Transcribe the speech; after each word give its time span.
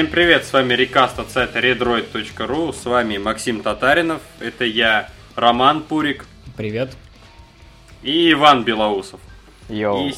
Всем 0.00 0.10
привет, 0.10 0.46
с 0.46 0.52
вами 0.54 0.72
Рекаст 0.72 1.18
от 1.18 1.30
сайта 1.30 1.58
redroid.ru, 1.58 2.72
с 2.72 2.86
вами 2.86 3.18
Максим 3.18 3.60
Татаринов, 3.60 4.22
это 4.40 4.64
я, 4.64 5.10
Роман 5.36 5.82
Пурик. 5.82 6.24
Привет. 6.56 6.96
И 8.02 8.32
Иван 8.32 8.64
Белоусов. 8.64 9.20
Йоу. 9.68 10.08
И... 10.08 10.14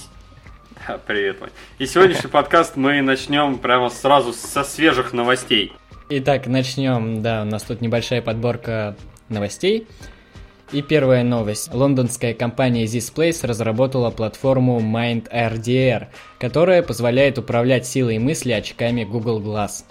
Да, 0.86 0.98
привет, 1.04 1.40
Вань. 1.40 1.50
И 1.80 1.86
сегодняшний 1.86 2.30
подкаст 2.30 2.76
мы 2.76 3.02
начнем 3.02 3.58
прямо 3.58 3.90
сразу 3.90 4.32
со 4.32 4.62
свежих 4.62 5.12
новостей. 5.12 5.72
Итак, 6.10 6.46
начнем, 6.46 7.20
да, 7.20 7.42
у 7.42 7.46
нас 7.46 7.64
тут 7.64 7.80
небольшая 7.80 8.22
подборка 8.22 8.94
новостей. 9.28 9.88
И 10.72 10.80
первая 10.80 11.22
новость. 11.22 11.74
Лондонская 11.74 12.32
компания 12.32 12.84
Zspace 12.84 13.46
разработала 13.46 14.10
платформу 14.10 14.80
MindRDR, 14.80 16.06
которая 16.40 16.82
позволяет 16.82 17.36
управлять 17.36 17.86
силой 17.86 18.18
мысли 18.18 18.52
очками 18.52 19.04
Google 19.04 19.42
Glass. 19.42 19.84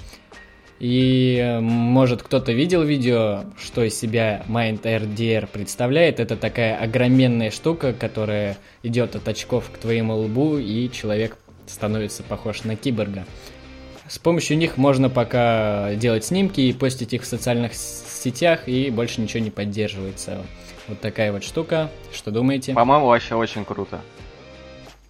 И 0.79 1.37
э, 1.39 1.59
может 1.59 2.23
кто-то 2.23 2.51
видел 2.51 2.81
видео, 2.81 3.43
что 3.59 3.83
из 3.83 3.99
себя 3.99 4.43
MindRDR 4.47 5.45
представляет. 5.45 6.19
Это 6.19 6.35
такая 6.35 6.75
огроменная 6.75 7.51
штука, 7.51 7.93
которая 7.93 8.57
идет 8.81 9.15
от 9.15 9.27
очков 9.27 9.69
к 9.71 9.77
твоему 9.77 10.15
лбу, 10.15 10.57
и 10.57 10.89
человек 10.89 11.37
становится 11.67 12.23
похож 12.23 12.63
на 12.63 12.75
киборга. 12.75 13.25
С 14.11 14.19
помощью 14.19 14.57
них 14.57 14.75
можно 14.75 15.09
пока 15.09 15.95
делать 15.95 16.25
снимки 16.25 16.59
и 16.59 16.73
постить 16.73 17.13
их 17.13 17.21
в 17.21 17.25
социальных 17.25 17.73
сетях, 17.73 18.67
и 18.67 18.89
больше 18.89 19.21
ничего 19.21 19.41
не 19.41 19.51
поддерживается. 19.51 20.45
Вот 20.89 20.99
такая 20.99 21.31
вот 21.31 21.45
штука. 21.45 21.89
Что 22.11 22.29
думаете? 22.29 22.73
По-моему, 22.73 23.05
вообще 23.05 23.35
очень 23.35 23.63
круто. 23.63 24.01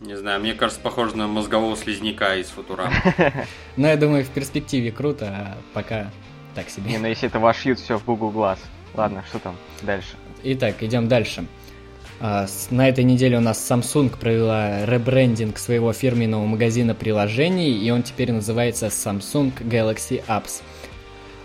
Не 0.01 0.15
знаю, 0.15 0.39
мне 0.39 0.53
кажется, 0.53 0.79
похоже 0.79 1.17
на 1.17 1.25
мозгового 1.25 1.75
слизняка 1.75 2.35
из 2.35 2.49
Футурама. 2.49 2.93
Ну, 3.75 3.87
я 3.87 3.97
думаю, 3.97 4.23
в 4.23 4.29
перспективе 4.29 4.91
круто, 4.91 5.25
а 5.35 5.57
пока 5.73 6.11
так 6.53 6.69
себе. 6.69 6.91
Не, 6.91 6.99
ну 6.99 7.07
если 7.07 7.27
это 7.27 7.39
вошьют 7.39 7.79
все 7.79 7.97
в 7.97 8.05
Google 8.05 8.31
Glass. 8.31 8.59
Ладно, 8.93 9.23
что 9.27 9.39
там 9.39 9.55
дальше? 9.81 10.09
Итак, 10.43 10.75
идем 10.83 11.07
дальше. 11.07 11.47
А, 12.23 12.45
на 12.69 12.87
этой 12.87 13.03
неделе 13.03 13.37
у 13.37 13.41
нас 13.41 13.59
Samsung 13.69 14.15
провела 14.15 14.85
ребрендинг 14.85 15.57
своего 15.57 15.91
фирменного 15.91 16.45
магазина 16.45 16.93
приложений, 16.93 17.83
и 17.83 17.89
он 17.89 18.03
теперь 18.03 18.31
называется 18.31 18.87
Samsung 18.87 19.51
Galaxy 19.59 20.23
Apps. 20.27 20.61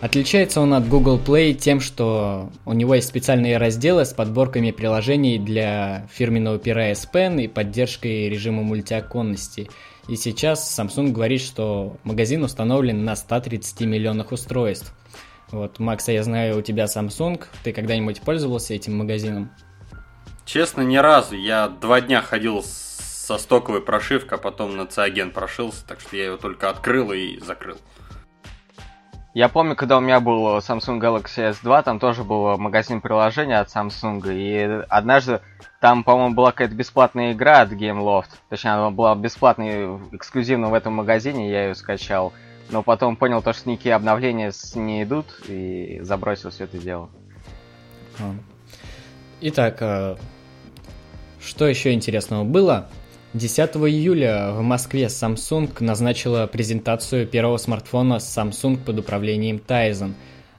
Отличается 0.03 0.61
он 0.61 0.75
от 0.75 0.87
Google 0.87 1.19
Play 1.19 1.55
тем, 1.55 1.81
что 1.81 2.51
у 2.67 2.75
него 2.75 2.95
есть 2.95 3.09
специальные 3.09 3.57
разделы 3.57 4.05
с 4.05 4.13
подборками 4.13 4.71
приложений 4.71 5.39
для 5.39 6.07
фирменного 6.13 6.59
пера 6.59 6.91
S 6.91 7.09
Pen 7.11 7.43
и 7.43 7.49
поддержкой 7.49 8.29
режима 8.29 8.63
мультиоконности. 8.63 9.71
И 10.09 10.17
сейчас 10.17 10.79
Samsung 10.79 11.13
говорит, 11.13 11.41
что 11.41 11.97
магазин 12.05 12.45
установлен 12.45 13.03
на 13.03 13.17
130 13.17 13.81
миллионах 13.81 14.31
устройств. 14.31 14.93
Вот, 15.51 15.79
Макса, 15.79 16.13
я 16.13 16.23
знаю, 16.23 16.59
у 16.59 16.61
тебя 16.61 16.85
Samsung. 16.85 17.43
Ты 17.65 17.73
когда-нибудь 17.73 18.21
пользовался 18.21 18.75
этим 18.75 18.99
магазином? 18.99 19.51
Честно, 20.47 20.83
ни 20.83 20.97
разу. 20.97 21.35
Я 21.35 21.67
два 21.69 22.01
дня 22.01 22.23
ходил 22.23 22.63
со 22.63 23.37
стоковой 23.37 23.83
прошивкой, 23.83 24.39
а 24.39 24.41
потом 24.41 24.77
на 24.77 24.83
Ciagen 24.83 25.33
прошился, 25.33 25.85
так 25.85 26.01
что 26.01 26.17
я 26.17 26.27
его 26.27 26.37
только 26.37 26.71
открыл 26.71 27.13
и 27.13 27.41
закрыл. 27.41 27.77
Я 29.35 29.49
помню, 29.49 29.75
когда 29.75 29.99
у 29.99 30.01
меня 30.01 30.21
был 30.21 30.59
Samsung 30.59 31.01
Galaxy 31.01 31.51
S2, 31.51 31.83
там 31.83 31.99
тоже 31.99 32.23
был 32.23 32.57
магазин 32.57 33.01
приложения 33.01 33.59
от 33.59 33.69
Samsung, 33.69 34.23
и 34.33 34.85
однажды 34.89 35.41
там, 35.81 36.05
по-моему, 36.05 36.35
была 36.35 36.53
какая-то 36.53 36.75
бесплатная 36.75 37.33
игра 37.33 37.61
от 37.63 37.73
GameLoft. 37.73 38.31
Точнее, 38.49 38.71
она 38.71 38.91
была 38.91 39.17
бесплатной, 39.17 39.99
эксклюзивно 40.13 40.71
в 40.71 40.75
этом 40.75 40.95
магазине, 40.95 41.51
я 41.51 41.67
ее 41.67 41.75
скачал. 41.75 42.33
Но 42.71 42.85
потом 42.85 43.17
понял 43.17 43.43
то, 43.43 43.53
что 43.53 43.69
никакие 43.69 43.97
обновления 43.97 44.53
не 44.77 45.03
идут, 45.03 45.27
и 45.49 45.99
забросил 46.03 46.51
все 46.51 46.65
это 46.65 46.79
дело. 46.79 47.11
Итак, 49.43 49.79
э, 49.81 50.17
что 51.41 51.67
еще 51.67 51.93
интересного 51.93 52.45
было? 52.45 52.89
10 53.35 53.77
июля 53.77 54.53
в 54.53 54.63
Москве 54.63 55.05
Samsung 55.05 55.71
назначила 55.81 56.47
презентацию 56.47 57.27
первого 57.27 57.59
смартфона 57.59 58.15
Samsung 58.15 58.79
под 58.83 59.01
управлением 59.01 59.61
Tizen. 59.67 60.15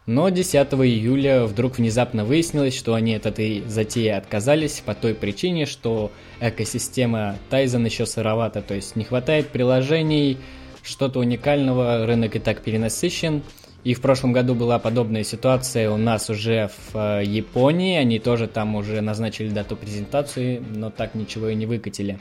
Но 0.06 0.30
10 0.30 0.56
июля 0.56 1.46
вдруг 1.46 1.80
внезапно 1.80 2.24
выяснилось, 2.24 2.78
что 2.78 2.94
они 2.94 3.16
от 3.16 3.26
этой 3.26 3.64
затеи 3.68 4.10
отказались 4.10 4.84
по 4.86 4.94
той 4.94 5.16
причине, 5.16 5.66
что 5.66 6.12
экосистема 6.40 7.36
Tizen 7.50 7.84
еще 7.84 8.06
сыровата, 8.06 8.62
то 8.62 8.76
есть 8.76 8.96
не 8.96 9.06
хватает 9.06 9.50
приложений, 9.50 10.38
что-то 10.84 11.20
уникального, 11.20 12.06
рынок 12.06 12.36
и 12.36 12.40
так 12.40 12.62
перенасыщен. 12.62 13.42
И 13.88 13.94
в 13.94 14.02
прошлом 14.02 14.34
году 14.34 14.53
была 14.53 14.80
подобная 14.80 15.24
ситуация 15.24 15.90
у 15.90 15.96
нас 15.96 16.30
уже 16.30 16.70
в 16.92 17.20
э, 17.20 17.24
Японии, 17.24 17.98
они 17.98 18.20
тоже 18.20 18.50
там 18.50 18.75
уже 18.75 19.00
назначили 19.00 19.48
дату 19.48 19.78
презентации, 19.78 20.62
но 20.75 20.90
так 20.90 21.16
ничего 21.16 21.48
и 21.48 21.56
не 21.56 21.66
выкатили. 21.66 22.20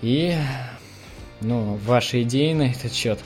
И, 0.00 0.36
ну, 1.40 1.80
ваши 1.84 2.22
идеи 2.22 2.52
на 2.52 2.70
этот 2.70 2.92
счет? 2.92 3.18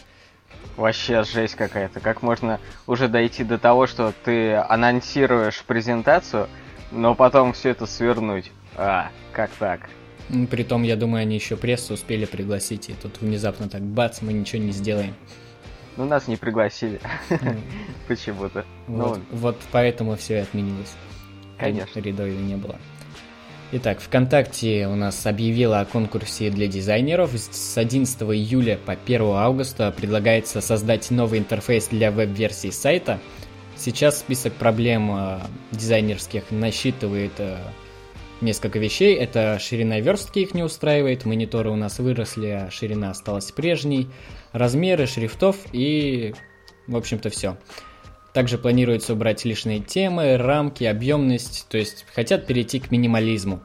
Вообще 0.79 1.25
жесть 1.25 1.57
какая-то. 1.57 2.01
Как 2.01 2.23
можно 2.23 2.59
уже 2.87 3.07
дойти 3.07 3.45
до 3.45 3.59
того, 3.59 3.87
что 3.87 4.15
ты 4.25 4.55
анонсируешь 4.55 5.65
презентацию, 5.67 6.49
но 6.91 7.15
потом 7.15 7.53
все 7.53 7.69
это 7.69 7.85
свернуть? 7.85 8.51
А, 8.77 9.11
как 9.35 9.51
так? 9.59 9.91
Притом, 10.51 10.85
я 10.85 10.97
думаю, 10.97 11.21
они 11.21 11.35
еще 11.35 11.59
прессу 11.59 11.93
успели 11.93 12.25
пригласить, 12.25 12.89
и 12.89 12.95
тут 12.95 13.21
внезапно 13.21 13.69
так 13.69 13.83
бац, 13.83 14.23
мы 14.23 14.33
ничего 14.33 14.63
не 14.63 14.73
сделаем. 14.73 15.15
Ну, 15.97 16.05
нас 16.05 16.29
не 16.29 16.37
пригласили. 16.37 17.01
Почему-то. 18.09 18.65
Вот, 18.87 19.19
ну, 19.19 19.39
вот 19.39 19.57
поэтому 19.71 20.17
все 20.17 20.39
и 20.39 20.41
отменилось. 20.41 20.95
Конечно. 21.59 22.01
Рядовой 22.01 22.37
не 22.37 22.57
было. 22.57 22.77
Итак, 23.75 24.01
ВКонтакте 24.01 24.87
у 24.87 24.97
нас 24.97 25.27
объявила 25.27 25.81
о 25.81 25.87
конкурсе 25.87 26.51
для 26.51 26.67
дизайнеров. 26.67 27.31
С 27.35 27.79
11 27.79 28.21
июля 28.23 28.79
по 28.85 28.93
1 28.93 29.23
августа 29.23 29.91
предлагается 29.91 30.61
создать 30.61 31.11
новый 31.11 31.39
интерфейс 31.39 31.89
для 31.89 32.11
веб-версии 32.11 32.69
сайта. 32.69 33.19
Сейчас 33.77 34.21
список 34.21 34.53
проблем 34.53 35.11
э, 35.17 35.41
дизайнерских 35.71 36.51
насчитывает 36.51 37.33
э, 37.39 37.57
несколько 38.43 38.79
вещей. 38.79 39.17
Это 39.17 39.59
ширина 39.59 40.01
верстки 40.01 40.41
их 40.41 40.55
не 40.55 40.63
устраивает, 40.63 41.25
мониторы 41.25 41.71
у 41.71 41.77
нас 41.77 41.99
выросли, 41.99 42.49
а 42.49 42.71
ширина 42.71 43.11
осталась 43.11 43.51
прежней, 43.53 44.09
размеры 44.53 45.07
шрифтов 45.07 45.57
и, 45.73 46.35
в 46.87 46.97
общем-то, 46.97 47.31
все. 47.31 47.57
Также 48.33 48.59
планируется 48.59 49.13
убрать 49.13 49.45
лишние 49.45 49.81
темы, 49.81 50.37
рамки, 50.37 50.85
объемность, 50.85 51.67
то 51.69 51.77
есть 51.77 52.07
хотят 52.15 52.47
перейти 52.47 52.81
к 52.81 52.91
минимализму. 52.91 53.63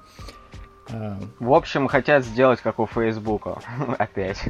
А, 0.90 1.20
в 1.40 1.54
общем, 1.54 1.88
хотят 1.88 2.26
сделать 2.26 2.62
как 2.62 2.80
у 2.80 2.86
Фейсбука. 2.86 3.60
Опять. 3.98 4.42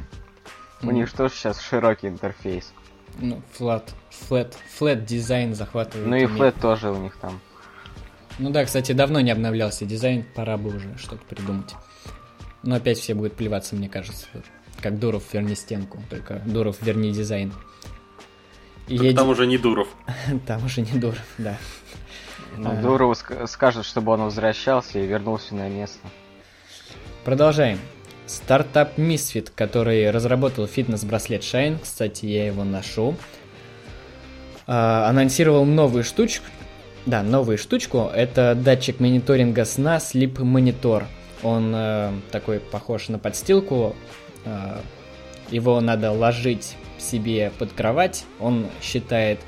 У 0.82 0.92
них 0.92 1.08
что 1.08 1.28
сейчас 1.30 1.60
широкий 1.62 2.08
интерфейс. 2.08 2.74
Ну, 3.20 3.42
flat, 3.58 3.84
flat, 4.30 4.54
flat 4.80 5.06
дизайн 5.06 5.56
захватывает. 5.56 6.08
Ну 6.08 6.16
и 6.16 6.26
flat 6.26 6.60
тоже 6.60 6.92
у 6.92 6.98
них 6.98 7.16
там. 7.18 7.40
Ну 8.40 8.52
да, 8.52 8.66
кстати, 8.66 8.92
давно 8.92 9.20
не 9.20 9.32
обновлялся 9.32 9.86
дизайн, 9.86 10.26
пора 10.36 10.58
бы 10.58 10.76
уже 10.76 10.98
что-то 10.98 11.24
придумать. 11.26 11.74
Но 12.64 12.76
опять 12.76 13.00
все 13.00 13.16
будут 13.16 13.34
плеваться, 13.34 13.76
мне 13.76 13.90
кажется. 13.90 14.28
Как 14.82 15.00
Дуров 15.00 15.34
верни 15.34 15.56
стенку, 15.56 16.02
только 16.10 16.42
Дуров 16.46 16.82
верни 16.82 17.12
дизайн. 17.12 17.52
Едет... 18.88 19.16
Там 19.16 19.30
уже 19.30 19.48
не 19.48 19.58
Дуров. 19.58 19.88
Там 20.46 20.66
уже 20.66 20.82
не 20.82 21.00
Дуров, 21.00 21.26
да. 21.38 21.58
Ну, 22.58 22.72
а... 22.72 22.82
Дурову 22.82 23.16
скажет, 23.16 23.86
чтобы 23.86 24.12
он 24.12 24.22
возвращался 24.22 25.00
и 25.00 25.06
вернулся 25.06 25.56
на 25.56 25.68
место. 25.68 26.00
Продолжаем. 27.26 27.80
Стартап 28.26 28.98
Misfit, 28.98 29.52
который 29.56 30.12
разработал 30.12 30.68
фитнес-браслет 30.68 31.42
Shine, 31.42 31.80
кстати, 31.82 32.26
я 32.26 32.46
его 32.48 32.64
ношу, 32.66 33.16
а, 34.66 35.08
анонсировал 35.10 35.66
новую 35.66 36.04
штучку. 36.04 36.46
Да, 37.08 37.24
новую 37.24 37.58
штучку. 37.58 38.12
Это 38.14 38.54
датчик 38.54 39.00
мониторинга 39.00 39.64
сна 39.64 39.96
Sleep 39.96 40.34
Monitor. 40.34 41.06
Он 41.42 41.72
э, 41.74 42.12
такой 42.32 42.60
похож 42.60 43.08
на 43.08 43.18
подстилку. 43.18 43.96
Э, 44.44 44.80
его 45.50 45.80
надо 45.80 46.12
ложить 46.12 46.76
себе 47.00 47.54
под 47.58 47.72
кровать. 47.72 48.26
Он 48.42 48.68
считает 48.82 49.40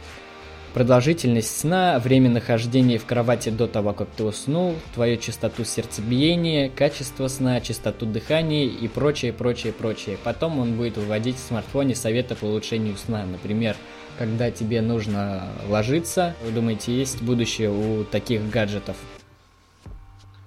продолжительность 0.73 1.59
сна, 1.59 1.99
время 1.99 2.29
нахождения 2.29 2.97
в 2.97 3.05
кровати 3.05 3.49
до 3.49 3.67
того, 3.67 3.91
как 3.91 4.07
ты 4.15 4.23
уснул, 4.23 4.75
твою 4.93 5.17
частоту 5.17 5.65
сердцебиения, 5.65 6.69
качество 6.69 7.27
сна, 7.27 7.59
частоту 7.59 8.05
дыхания 8.05 8.67
и 8.67 8.87
прочее, 8.87 9.33
прочее, 9.33 9.73
прочее. 9.73 10.17
Потом 10.23 10.59
он 10.59 10.77
будет 10.77 10.95
выводить 10.95 11.35
в 11.35 11.45
смартфоне 11.45 11.93
советы 11.93 12.35
по 12.35 12.45
улучшению 12.45 12.95
сна. 12.95 13.25
Например, 13.25 13.75
когда 14.19 14.51
тебе 14.51 14.81
нужно 14.81 15.47
ложиться, 15.69 16.35
вы 16.43 16.51
думаете, 16.51 16.91
есть 16.91 17.21
будущее 17.21 17.71
у 17.71 18.03
таких 18.03 18.49
гаджетов? 18.49 18.97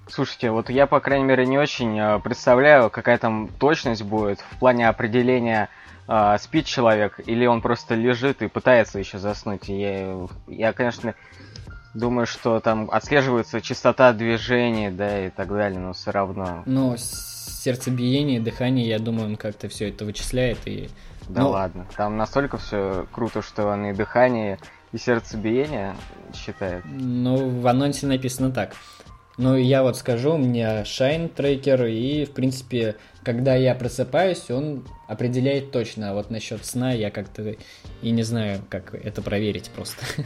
Слушайте, 0.07 0.51
вот 0.51 0.69
я, 0.69 0.85
по 0.85 0.99
крайней 0.99 1.25
мере, 1.25 1.47
не 1.47 1.57
очень 1.57 1.97
э, 1.99 2.19
представляю, 2.19 2.91
какая 2.91 3.17
там 3.17 3.49
точность 3.59 4.03
будет 4.03 4.41
в 4.41 4.59
плане 4.59 4.87
определения, 4.87 5.69
э, 6.07 6.37
спит 6.39 6.67
человек, 6.67 7.19
или 7.25 7.47
он 7.47 7.61
просто 7.61 7.95
лежит 7.95 8.43
и 8.43 8.47
пытается 8.47 8.99
еще 8.99 9.17
заснуть. 9.17 9.67
Я, 9.69 10.27
я, 10.47 10.71
конечно, 10.71 11.15
думаю, 11.95 12.27
что 12.27 12.59
там 12.59 12.89
отслеживается 12.91 13.59
частота 13.59 14.13
движений, 14.13 14.91
да, 14.91 15.25
и 15.25 15.29
так 15.31 15.47
далее, 15.47 15.79
но 15.79 15.93
все 15.93 16.11
равно. 16.11 16.61
Но 16.67 16.95
сердцебиение, 16.95 18.39
дыхание, 18.39 18.87
я 18.87 18.99
думаю, 18.99 19.29
он 19.29 19.35
как-то 19.35 19.67
все 19.67 19.89
это 19.89 20.05
вычисляет 20.05 20.59
и... 20.65 20.89
Да 21.29 21.41
ну... 21.41 21.49
ладно, 21.49 21.85
там 21.95 22.17
настолько 22.17 22.57
все 22.57 23.05
круто, 23.11 23.41
что 23.41 23.67
он 23.67 23.85
и 23.85 23.93
дыхание, 23.93 24.59
и 24.91 24.97
сердцебиение 24.97 25.95
считает. 26.33 26.83
Ну, 26.85 27.59
в 27.59 27.67
анонсе 27.67 28.07
написано 28.07 28.51
так. 28.51 28.73
Ну, 29.37 29.55
я 29.55 29.81
вот 29.81 29.97
скажу, 29.97 30.35
у 30.35 30.37
меня 30.37 30.83
Shine 30.83 31.27
трекер, 31.27 31.85
и, 31.85 32.25
в 32.25 32.31
принципе, 32.31 32.97
когда 33.23 33.55
я 33.55 33.73
просыпаюсь, 33.73 34.51
он 34.51 34.85
определяет 35.07 35.71
точно. 35.71 36.11
А 36.11 36.13
вот 36.13 36.29
насчет 36.29 36.63
сна 36.65 36.91
я 36.91 37.09
как-то 37.09 37.55
и 38.01 38.11
не 38.11 38.21
знаю, 38.21 38.61
как 38.69 38.93
это 38.93 39.23
проверить 39.23 39.71
просто. 39.71 40.05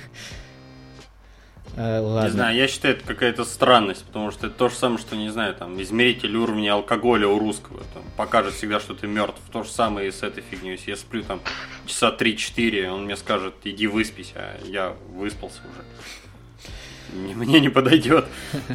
Э, 1.75 1.99
ладно. 1.99 2.27
Не 2.27 2.31
знаю, 2.31 2.55
я 2.55 2.67
считаю, 2.67 2.95
это 2.95 3.05
какая-то 3.05 3.43
странность, 3.43 4.03
потому 4.05 4.31
что 4.31 4.47
это 4.47 4.55
то 4.55 4.69
же 4.69 4.75
самое, 4.75 4.99
что, 4.99 5.15
не 5.15 5.29
знаю, 5.29 5.53
там, 5.53 5.81
измеритель 5.81 6.35
уровня 6.35 6.73
алкоголя 6.73 7.27
у 7.27 7.37
русского. 7.37 7.81
Там, 7.93 8.03
покажет 8.15 8.53
всегда, 8.53 8.79
что 8.79 8.93
ты 8.93 9.07
мертв. 9.07 9.39
То 9.51 9.63
же 9.63 9.69
самое 9.69 10.07
и 10.07 10.11
с 10.11 10.23
этой 10.23 10.43
фигней. 10.43 10.71
Если 10.71 10.91
я 10.91 10.97
сплю 10.97 11.23
там 11.23 11.41
часа 11.85 12.15
3-4, 12.17 12.87
он 12.87 13.05
мне 13.05 13.15
скажет, 13.15 13.55
иди 13.63 13.87
выспись, 13.87 14.33
а 14.35 14.57
я 14.65 14.95
выспался 15.13 15.61
уже. 15.61 15.83
Мне 17.35 17.59
не 17.59 17.69
подойдет. 17.69 18.25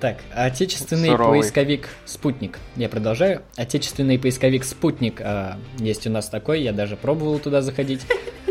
Так, 0.00 0.16
отечественный 0.34 1.10
Суровый. 1.10 1.40
поисковик 1.40 1.90
Спутник. 2.06 2.58
Я 2.74 2.88
продолжаю. 2.88 3.42
Отечественный 3.56 4.18
поисковик 4.18 4.64
Спутник. 4.64 5.20
А, 5.20 5.58
есть 5.78 6.06
у 6.06 6.10
нас 6.10 6.30
такой, 6.30 6.62
я 6.62 6.72
даже 6.72 6.96
пробовал 6.96 7.38
туда 7.38 7.60
заходить. 7.60 8.06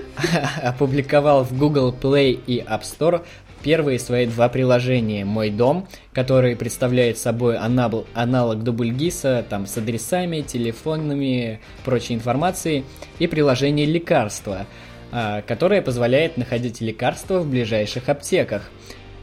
Опубликовал 0.63 1.43
в 1.43 1.57
Google 1.57 1.91
Play 1.91 2.39
и 2.45 2.59
App 2.59 2.81
Store 2.83 3.25
первые 3.63 3.99
свои 3.99 4.25
два 4.25 4.49
приложения. 4.49 5.25
Мой 5.25 5.49
дом, 5.49 5.87
который 6.13 6.55
представляет 6.55 7.17
собой 7.17 7.57
аналог, 7.57 8.05
аналог 8.13 8.63
Дубльгиса, 8.63 9.45
там 9.49 9.65
с 9.65 9.77
адресами, 9.77 10.41
телефонами, 10.41 11.59
прочей 11.85 12.15
информацией, 12.15 12.85
и 13.19 13.27
приложение 13.27 13.85
лекарства, 13.85 14.65
а, 15.11 15.41
которое 15.41 15.81
позволяет 15.81 16.37
находить 16.37 16.81
лекарства 16.81 17.39
в 17.39 17.49
ближайших 17.49 18.09
аптеках. 18.09 18.69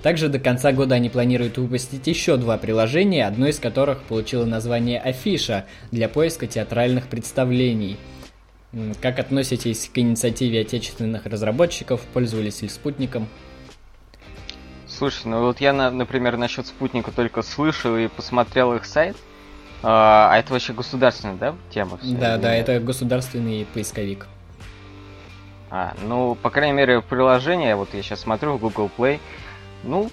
Также 0.02 0.28
до 0.28 0.38
конца 0.38 0.72
года 0.72 0.94
они 0.94 1.08
планируют 1.08 1.58
выпустить 1.58 2.06
еще 2.06 2.36
два 2.36 2.58
приложения, 2.58 3.26
одно 3.26 3.48
из 3.48 3.58
которых 3.58 4.02
получило 4.02 4.44
название 4.44 5.00
Афиша 5.00 5.64
для 5.90 6.08
поиска 6.08 6.46
театральных 6.46 7.08
представлений. 7.08 7.96
Как 9.00 9.18
относитесь 9.18 9.90
к 9.92 9.98
инициативе 9.98 10.60
отечественных 10.60 11.26
разработчиков? 11.26 12.00
Пользовались 12.12 12.62
ли 12.62 12.68
спутником? 12.68 13.26
Слушай, 14.96 15.26
ну 15.26 15.43
вот 15.43 15.60
я, 15.60 15.75
например, 15.75 16.38
насчет 16.38 16.66
спутника 16.66 17.12
только 17.12 17.43
слышал 17.43 17.96
и 17.96 18.08
посмотрел 18.08 18.75
их 18.75 18.87
сайт. 18.87 19.16
А, 19.82 20.31
а 20.32 20.38
это 20.38 20.54
вообще 20.54 20.72
государственная, 20.72 21.37
да, 21.37 21.54
тема? 21.70 21.98
Все? 21.98 22.16
Да, 22.16 22.38
да, 22.38 22.54
это 22.54 22.81
государственный 22.81 23.66
поисковик. 23.75 24.26
А, 25.69 25.94
ну, 26.02 26.34
по 26.34 26.48
крайней 26.48 26.72
мере, 26.72 27.02
приложение, 27.02 27.76
вот 27.76 27.93
я 27.93 28.02
сейчас 28.02 28.20
смотрю 28.20 28.56
в 28.56 28.60
Google 28.60 28.90
Play, 28.96 29.20
ну, 29.84 30.10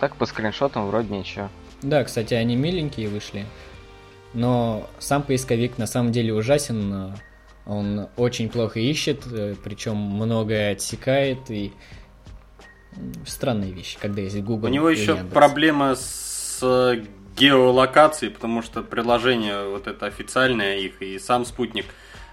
так 0.00 0.16
по 0.16 0.26
скриншотам 0.26 0.88
вроде 0.88 1.16
ничего. 1.16 1.48
Да, 1.80 2.02
кстати, 2.02 2.34
они 2.34 2.56
миленькие 2.56 3.08
вышли. 3.08 3.46
Но 4.34 4.88
сам 4.98 5.22
поисковик 5.22 5.78
на 5.78 5.86
самом 5.86 6.10
деле 6.10 6.34
ужасен. 6.34 7.14
Он 7.66 8.08
очень 8.16 8.48
плохо 8.48 8.80
ищет, 8.80 9.24
э, 9.30 9.54
причем 9.62 9.96
многое 9.96 10.72
отсекает 10.72 11.50
и 11.50 11.72
странные 13.26 13.72
вещи, 13.72 13.98
когда 14.00 14.22
есть 14.22 14.40
Google. 14.42 14.68
У 14.68 14.70
него 14.70 14.90
еще 14.90 15.12
Яндекс. 15.12 15.34
проблема 15.34 15.94
с 15.94 16.58
э, 16.62 17.04
геолокацией, 17.36 18.32
потому 18.32 18.62
что 18.62 18.82
приложение 18.82 19.68
вот 19.68 19.86
это 19.86 20.06
официальное 20.06 20.78
их 20.78 21.02
и 21.02 21.18
сам 21.18 21.44
спутник, 21.44 21.86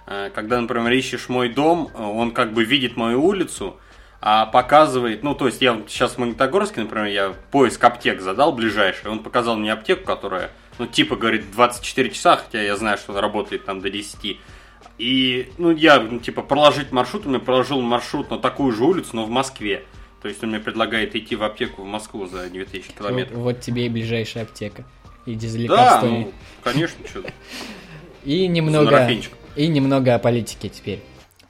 э, 0.07 0.29
когда, 0.33 0.59
например, 0.59 0.91
ищешь 0.91 1.29
мой 1.29 1.49
дом, 1.49 1.91
он 1.95 2.31
как 2.31 2.53
бы 2.53 2.63
видит 2.63 2.95
мою 2.95 3.23
улицу, 3.23 3.77
а 4.25 4.45
показывает, 4.45 5.21
ну, 5.21 5.35
то 5.35 5.47
есть 5.47 5.61
я 5.61 5.81
сейчас 5.85 6.13
в 6.13 6.17
Магнитогорске, 6.17 6.81
например, 6.81 7.07
я 7.07 7.33
поиск 7.51 7.83
аптек 7.83 8.21
задал 8.21 8.53
ближайший, 8.53 9.11
он 9.11 9.19
показал 9.19 9.57
мне 9.57 9.73
аптеку, 9.73 10.05
которая, 10.05 10.49
ну, 10.79 10.87
типа, 10.87 11.17
говорит, 11.17 11.51
24 11.51 12.09
часа, 12.09 12.37
хотя 12.37 12.61
я 12.61 12.77
знаю, 12.77 12.97
что 12.97 13.11
она 13.11 13.19
работает 13.19 13.65
там 13.65 13.81
до 13.81 13.89
10. 13.89 14.39
И, 14.97 15.51
ну, 15.57 15.71
я, 15.71 15.99
ну, 15.99 16.19
типа, 16.19 16.41
проложить 16.41 16.93
маршрут, 16.93 17.25
он 17.25 17.31
мне 17.31 17.39
проложил 17.39 17.81
маршрут 17.81 18.29
на 18.31 18.37
такую 18.37 18.71
же 18.71 18.85
улицу, 18.85 19.09
но 19.13 19.25
в 19.25 19.29
Москве. 19.29 19.83
То 20.23 20.29
есть 20.29 20.41
он 20.41 20.51
мне 20.51 20.59
предлагает 20.61 21.15
идти 21.17 21.35
в 21.35 21.43
аптеку 21.43 21.83
в 21.83 21.85
Москву 21.85 22.27
за 22.27 22.49
2000 22.49 22.93
километров. 22.93 23.37
Вот, 23.37 23.55
вот 23.55 23.61
тебе 23.61 23.87
и 23.87 23.89
ближайшая 23.89 24.45
аптека. 24.45 24.85
Иди 25.25 25.47
за 25.47 25.57
лекарствами. 25.57 26.23
Да, 26.23 26.25
ну, 26.25 26.31
конечно, 26.63 27.05
что 27.05 27.23
И 28.23 28.47
немного, 28.47 29.09
и 29.57 29.67
немного 29.67 30.15
о 30.15 30.19
политике 30.19 30.69
теперь. 30.69 31.01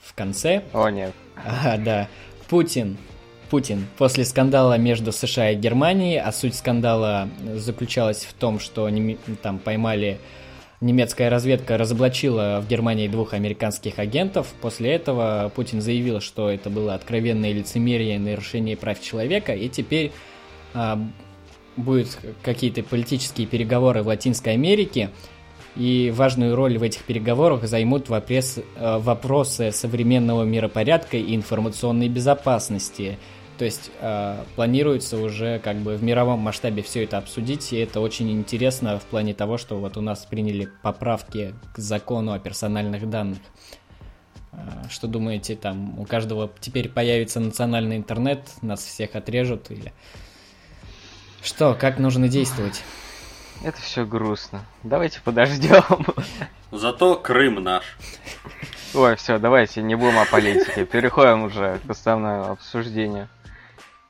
В 0.02 0.16
конце. 0.16 0.64
О, 0.74 0.90
нет. 0.90 1.14
А, 1.36 1.78
да. 1.78 2.10
Путин. 2.50 2.98
Путин. 3.52 3.86
После 4.00 4.26
скандала 4.26 4.80
между 4.80 5.12
США 5.12 5.52
и 5.52 5.56
Германией, 5.56 6.18
а 6.18 6.32
суть 6.32 6.56
скандала 6.56 7.30
заключалась 7.56 8.26
в 8.26 8.34
том, 8.34 8.60
что 8.60 8.86
они 8.86 9.20
там 9.44 9.60
поймали 9.60 10.20
немецкая 10.84 11.30
разведка 11.30 11.78
разоблачила 11.78 12.62
в 12.62 12.68
Германии 12.68 13.08
двух 13.08 13.34
американских 13.34 14.00
агентов. 14.00 14.48
После 14.62 14.92
этого 14.92 15.52
Путин 15.56 15.82
заявил, 15.82 16.20
что 16.20 16.50
это 16.50 16.70
было 16.70 16.94
откровенное 16.94 17.54
лицемерие 17.54 18.18
и 18.18 18.20
нарушение 18.20 18.78
прав 18.78 19.02
человека, 19.02 19.54
и 19.54 19.70
теперь 19.70 20.12
а, 20.74 21.00
будут 21.78 22.20
какие-то 22.44 22.84
политические 22.84 23.48
переговоры 23.48 24.04
в 24.04 24.08
Латинской 24.08 24.54
Америке, 24.54 25.10
и 25.76 26.14
важную 26.16 26.56
роль 26.56 26.78
в 26.78 26.84
этих 26.84 27.04
переговорах 27.04 27.64
займут 27.64 28.08
вопрес, 28.08 28.60
э, 28.60 28.98
вопросы 29.00 29.72
современного 29.72 30.44
миропорядка 30.44 31.18
и 31.18 31.36
информационной 31.36 32.10
безопасности– 32.10 33.18
то 33.64 33.68
есть 33.68 33.92
э, 34.02 34.44
планируется 34.58 35.16
уже 35.16 35.58
как 35.60 35.78
бы 35.78 35.96
в 35.96 36.04
мировом 36.04 36.40
масштабе 36.40 36.84
все 36.84 37.06
это 37.06 37.18
обсудить, 37.18 37.72
и 37.72 37.78
это 37.78 38.02
очень 38.02 38.30
интересно 38.30 39.00
в 39.00 39.04
плане 39.04 39.34
того, 39.34 39.58
что 39.58 39.80
вот 39.80 39.96
у 39.96 40.02
нас 40.02 40.26
приняли 40.26 40.68
поправки 40.82 41.56
к 41.74 41.78
закону 41.78 42.34
о 42.34 42.40
персональных 42.40 43.10
данных. 43.10 43.38
Э, 44.52 44.58
что 44.90 45.08
думаете, 45.08 45.56
там 45.56 45.98
у 45.98 46.04
каждого 46.04 46.52
теперь 46.60 46.90
появится 46.90 47.40
национальный 47.40 47.96
интернет, 47.96 48.50
нас 48.62 48.84
всех 48.84 49.16
отрежут 49.16 49.72
или... 49.72 49.94
Что, 51.42 51.74
как 51.74 52.00
нужно 52.00 52.28
действовать? 52.28 52.84
Это 53.64 53.80
все 53.80 54.06
грустно. 54.06 54.66
Давайте 54.84 55.22
подождем. 55.22 56.06
Зато 56.74 57.16
Крым 57.16 57.64
наш. 57.64 57.86
Ой, 58.94 59.16
все, 59.16 59.40
давайте 59.40 59.82
не 59.82 59.96
будем 59.96 60.20
о 60.20 60.26
политике. 60.26 60.84
Переходим 60.84 61.44
уже 61.44 61.80
к 61.88 61.90
основному 61.90 62.52
обсуждению. 62.52 63.30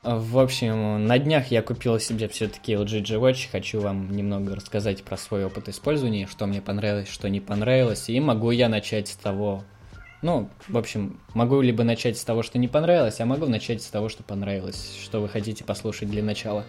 В 0.04 0.38
общем, 0.38 1.06
на 1.06 1.18
днях 1.18 1.46
я 1.46 1.62
купил 1.62 1.98
себе 1.98 2.28
все-таки 2.28 2.74
LG 2.74 3.00
G 3.00 3.14
Watch. 3.14 3.48
Хочу 3.50 3.80
вам 3.80 4.14
немного 4.14 4.54
рассказать 4.54 5.02
про 5.02 5.16
свой 5.16 5.46
опыт 5.46 5.70
использования, 5.70 6.26
что 6.26 6.44
мне 6.44 6.60
понравилось, 6.60 7.08
что 7.08 7.30
не 7.30 7.40
понравилось. 7.40 8.10
И 8.10 8.20
могу 8.20 8.50
я 8.50 8.68
начать 8.68 9.08
с 9.08 9.16
того... 9.16 9.64
Ну, 10.20 10.50
в 10.68 10.76
общем, 10.76 11.20
могу 11.32 11.62
либо 11.62 11.84
начать 11.84 12.18
с 12.18 12.24
того, 12.24 12.42
что 12.42 12.58
не 12.58 12.68
понравилось, 12.68 13.18
а 13.18 13.24
могу 13.24 13.46
начать 13.46 13.82
с 13.82 13.86
того, 13.86 14.10
что 14.10 14.22
понравилось. 14.22 14.94
Что 15.02 15.22
вы 15.22 15.28
хотите 15.30 15.64
послушать 15.64 16.10
для 16.10 16.22
начала? 16.22 16.66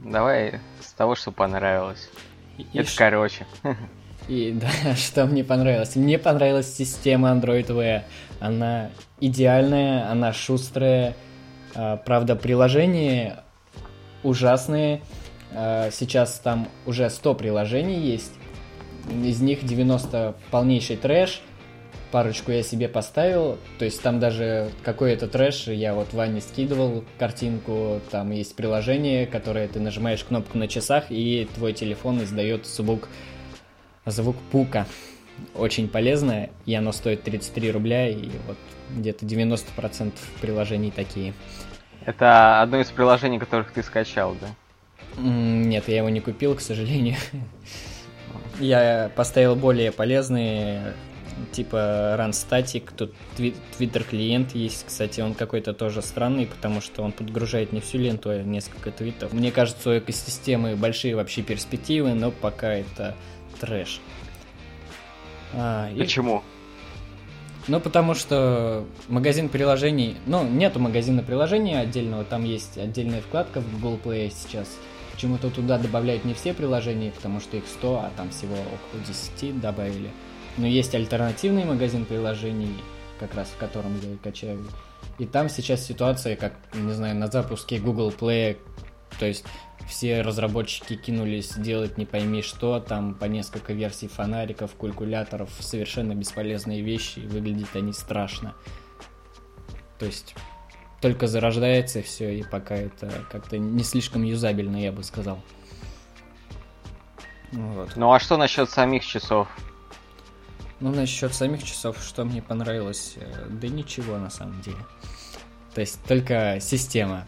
Давай 0.00 0.60
с 0.80 0.92
того, 0.92 1.16
что 1.16 1.32
понравилось. 1.32 2.08
И, 2.56 2.66
Это 2.72 2.88
ш... 2.88 2.96
короче. 2.96 3.46
И 4.28 4.52
да, 4.52 4.94
что 4.94 5.26
мне 5.26 5.42
понравилось? 5.42 5.96
Мне 5.96 6.20
понравилась 6.20 6.72
система 6.72 7.30
Android 7.30 7.66
Wear. 7.66 8.04
Она 8.38 8.90
идеальная, 9.18 10.08
она 10.08 10.32
шустрая, 10.32 11.10
а, 11.10 11.29
правда, 11.74 12.36
приложения 12.36 13.42
ужасные. 14.22 15.02
А, 15.52 15.90
сейчас 15.90 16.38
там 16.38 16.68
уже 16.86 17.08
100 17.08 17.34
приложений 17.34 18.00
есть. 18.00 18.32
Из 19.24 19.40
них 19.40 19.64
90 19.64 20.34
полнейший 20.50 20.96
трэш. 20.96 21.42
Парочку 22.12 22.50
я 22.50 22.62
себе 22.62 22.88
поставил. 22.88 23.58
То 23.78 23.84
есть 23.84 24.02
там 24.02 24.20
даже 24.20 24.70
какой-то 24.82 25.28
трэш. 25.28 25.68
Я 25.68 25.94
вот 25.94 26.12
Ване 26.12 26.40
скидывал 26.40 27.04
картинку. 27.18 28.00
Там 28.10 28.30
есть 28.30 28.54
приложение, 28.56 29.26
которое 29.26 29.68
ты 29.68 29.80
нажимаешь 29.80 30.24
кнопку 30.24 30.58
на 30.58 30.68
часах, 30.68 31.06
и 31.10 31.48
твой 31.54 31.72
телефон 31.72 32.22
издает 32.22 32.66
звук, 32.66 33.08
звук 34.06 34.36
пука. 34.50 34.86
Очень 35.54 35.88
полезное, 35.88 36.50
и 36.66 36.74
оно 36.74 36.92
стоит 36.92 37.22
33 37.22 37.70
рубля, 37.70 38.08
и 38.08 38.30
вот 38.46 38.56
где-то 38.90 39.26
90% 39.26 40.12
приложений 40.40 40.92
такие. 40.94 41.34
Это 42.04 42.62
одно 42.62 42.80
из 42.80 42.90
приложений, 42.90 43.38
которых 43.38 43.72
ты 43.72 43.82
скачал, 43.82 44.36
да? 44.40 44.48
Нет, 45.20 45.88
я 45.88 45.98
его 45.98 46.08
не 46.08 46.20
купил, 46.20 46.54
к 46.54 46.60
сожалению. 46.60 47.16
Я 48.58 49.10
поставил 49.16 49.56
более 49.56 49.90
полезные, 49.92 50.94
типа 51.52 52.16
Run 52.18 52.30
Static, 52.30 52.90
тут 52.96 53.14
Twitter 53.36 54.04
клиент 54.08 54.54
есть, 54.54 54.84
кстати, 54.86 55.20
он 55.20 55.34
какой-то 55.34 55.72
тоже 55.72 56.02
странный, 56.02 56.46
потому 56.46 56.80
что 56.80 57.02
он 57.02 57.12
подгружает 57.12 57.72
не 57.72 57.80
всю 57.80 57.98
ленту, 57.98 58.30
а 58.30 58.42
несколько 58.42 58.90
твитов. 58.90 59.32
Мне 59.32 59.50
кажется, 59.50 59.90
у 59.90 59.98
экосистемы 59.98 60.76
большие 60.76 61.16
вообще 61.16 61.42
перспективы, 61.42 62.14
но 62.14 62.30
пока 62.30 62.74
это 62.74 63.16
трэш. 63.60 64.00
А, 65.54 65.90
Почему? 65.96 66.38
И... 67.66 67.70
Ну, 67.70 67.80
потому 67.80 68.14
что 68.14 68.84
магазин 69.08 69.48
приложений... 69.48 70.16
Ну, 70.26 70.44
нету 70.44 70.80
магазина 70.80 71.22
приложений 71.22 71.80
отдельного, 71.80 72.24
там 72.24 72.44
есть 72.44 72.78
отдельная 72.78 73.20
вкладка 73.20 73.60
в 73.60 73.80
Google 73.80 73.98
Play 74.02 74.32
сейчас. 74.34 74.68
Почему-то 75.12 75.50
туда 75.50 75.78
добавляют 75.78 76.24
не 76.24 76.34
все 76.34 76.54
приложения, 76.54 77.10
потому 77.10 77.40
что 77.40 77.56
их 77.58 77.64
100, 77.66 77.96
а 77.96 78.10
там 78.16 78.30
всего 78.30 78.54
около 78.54 79.04
10 79.06 79.60
добавили. 79.60 80.10
Но 80.56 80.66
есть 80.66 80.94
альтернативный 80.94 81.64
магазин 81.64 82.06
приложений, 82.06 82.74
как 83.18 83.34
раз 83.34 83.48
в 83.48 83.56
котором 83.58 83.98
я 84.02 84.14
и 84.14 84.16
качаю. 84.16 84.64
И 85.18 85.26
там 85.26 85.48
сейчас 85.48 85.84
ситуация, 85.84 86.36
как, 86.36 86.54
не 86.74 86.92
знаю, 86.92 87.16
на 87.16 87.26
запуске 87.26 87.78
Google 87.78 88.10
Play, 88.10 88.56
то 89.18 89.26
есть 89.26 89.44
все 89.88 90.22
разработчики 90.22 90.96
кинулись 90.96 91.54
делать 91.54 91.98
не 91.98 92.06
пойми 92.06 92.42
что, 92.42 92.80
там 92.80 93.14
по 93.14 93.24
несколько 93.24 93.72
версий 93.72 94.08
фонариков, 94.08 94.74
калькуляторов, 94.76 95.50
совершенно 95.60 96.14
бесполезные 96.14 96.82
вещи, 96.82 97.20
и 97.20 97.26
выглядят 97.26 97.74
они 97.74 97.92
страшно. 97.92 98.54
То 99.98 100.06
есть 100.06 100.34
только 101.00 101.26
зарождается 101.26 102.02
все, 102.02 102.38
и 102.38 102.42
пока 102.42 102.76
это 102.76 103.10
как-то 103.30 103.58
не 103.58 103.82
слишком 103.82 104.22
юзабельно, 104.22 104.76
я 104.76 104.92
бы 104.92 105.02
сказал. 105.02 105.40
Вот. 107.52 107.96
Ну 107.96 108.12
а 108.12 108.20
что 108.20 108.36
насчет 108.36 108.70
самих 108.70 109.04
часов? 109.04 109.48
Ну, 110.80 110.90
насчет 110.94 111.34
самих 111.34 111.62
часов, 111.62 112.02
что 112.02 112.24
мне 112.24 112.40
понравилось, 112.40 113.14
э, 113.16 113.48
да 113.50 113.68
ничего 113.68 114.16
на 114.16 114.30
самом 114.30 114.62
деле. 114.62 114.78
То 115.74 115.82
есть 115.82 116.02
только 116.04 116.58
система. 116.60 117.26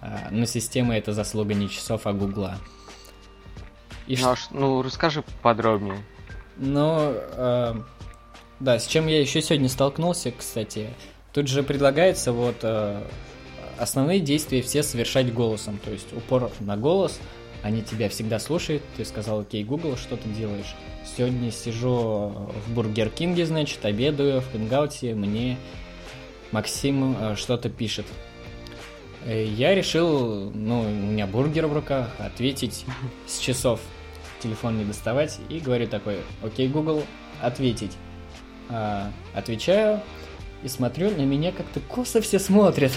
А, 0.00 0.28
но 0.30 0.44
система 0.46 0.96
это 0.96 1.12
заслуга 1.12 1.54
не 1.54 1.68
часов, 1.68 2.06
а 2.06 2.12
Гугла. 2.12 2.58
И 4.06 4.16
ну, 4.16 4.36
ш... 4.36 4.48
ну, 4.50 4.82
расскажи 4.82 5.24
подробнее. 5.42 5.98
Ну, 6.56 7.12
э, 7.12 7.74
да, 8.60 8.78
с 8.78 8.86
чем 8.86 9.06
я 9.08 9.20
еще 9.20 9.42
сегодня 9.42 9.68
столкнулся, 9.68 10.32
кстати, 10.32 10.90
Тут 11.36 11.48
же 11.48 11.62
предлагается 11.62 12.32
вот 12.32 12.56
э, 12.62 13.02
основные 13.78 14.20
действия 14.20 14.62
все 14.62 14.82
совершать 14.82 15.34
голосом, 15.34 15.78
то 15.84 15.90
есть 15.90 16.10
упор 16.14 16.50
на 16.60 16.78
голос, 16.78 17.20
они 17.62 17.82
тебя 17.82 18.08
всегда 18.08 18.38
слушают, 18.38 18.82
ты 18.96 19.04
сказал, 19.04 19.40
окей, 19.40 19.62
Google, 19.62 19.98
что 19.98 20.16
ты 20.16 20.30
делаешь? 20.30 20.74
Сегодня 21.04 21.50
сижу 21.50 22.48
в 22.66 22.72
Бургер 22.72 23.10
Кинге, 23.10 23.44
значит, 23.44 23.84
обедаю 23.84 24.40
в 24.40 24.50
Hangout 24.50 25.00
е, 25.00 25.14
мне 25.14 25.58
Максим 26.52 27.36
что-то 27.36 27.68
пишет. 27.68 28.06
Э, 29.26 29.44
я 29.44 29.74
решил, 29.74 30.50
ну, 30.52 30.82
у 30.82 30.88
меня 30.88 31.26
бургер 31.26 31.66
в 31.66 31.72
руках, 31.72 32.08
ответить 32.18 32.84
с 33.26 33.38
часов, 33.38 33.80
телефон 34.40 34.78
не 34.78 34.84
доставать, 34.84 35.38
и 35.48 35.58
говорю 35.58 35.88
такой, 35.88 36.18
окей, 36.42 36.68
Google, 36.68 37.02
ответить. 37.40 37.92
А, 38.68 39.10
отвечаю, 39.34 40.00
и 40.62 40.68
смотрю, 40.68 41.10
на 41.10 41.22
меня 41.22 41.52
как-то 41.52 41.80
косо 41.80 42.20
все 42.20 42.38
смотрят. 42.38 42.92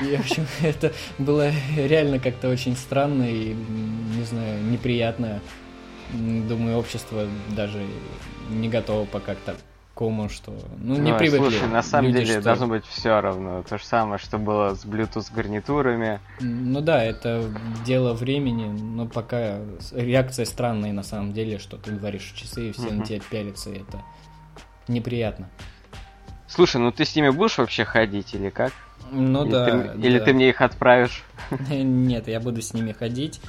И, 0.00 0.16
в 0.16 0.20
общем, 0.20 0.46
это 0.62 0.92
было 1.18 1.50
реально 1.76 2.18
как-то 2.18 2.50
очень 2.50 2.76
странно 2.76 3.24
и, 3.30 3.54
не 3.54 4.24
знаю, 4.24 4.62
неприятно. 4.64 5.40
Думаю, 6.12 6.78
общество 6.78 7.26
даже 7.54 7.84
не 8.50 8.68
готово 8.68 9.04
пока 9.04 9.34
к 9.34 9.38
такому, 9.98 10.28
что... 10.28 10.56
Ну, 10.78 10.94
не 10.96 11.10
ну, 11.10 11.18
привыкли. 11.18 11.50
Слушай, 11.50 11.68
на 11.68 11.82
самом 11.82 12.12
люди, 12.12 12.20
деле 12.20 12.34
что... 12.34 12.42
должно 12.42 12.68
быть 12.68 12.84
все 12.86 13.20
равно. 13.20 13.64
То 13.68 13.78
же 13.78 13.84
самое, 13.84 14.18
что 14.18 14.38
было 14.38 14.76
с 14.76 14.84
Bluetooth 14.84 15.26
гарнитурами. 15.34 16.20
Ну 16.38 16.80
да, 16.80 17.02
это 17.02 17.50
дело 17.84 18.14
времени, 18.14 18.66
но 18.66 19.06
пока 19.06 19.58
реакция 19.92 20.44
странная 20.44 20.92
на 20.92 21.02
самом 21.02 21.32
деле, 21.32 21.58
что 21.58 21.78
ты 21.78 21.90
говоришь 21.90 22.32
часы, 22.36 22.68
и 22.68 22.72
все 22.72 22.86
uh-huh. 22.86 22.94
на 22.94 23.04
тебя 23.04 23.20
пялятся, 23.28 23.70
и 23.70 23.78
это 23.78 24.00
неприятно. 24.86 25.50
Слушай, 26.46 26.80
ну 26.80 26.92
ты 26.92 27.04
с 27.04 27.16
ними 27.16 27.30
будешь 27.30 27.58
вообще 27.58 27.84
ходить 27.84 28.34
или 28.34 28.50
как? 28.50 28.72
Ну 29.10 29.46
или 29.46 29.50
да. 29.50 29.64
Ты, 29.64 29.72
да. 29.72 30.06
Или 30.06 30.18
ты 30.20 30.32
мне 30.32 30.50
их 30.50 30.60
отправишь? 30.60 31.24
Нет, 31.70 32.28
я 32.28 32.38
буду 32.38 32.62
с 32.62 32.72
ними 32.72 32.92
ходить. 32.92 33.40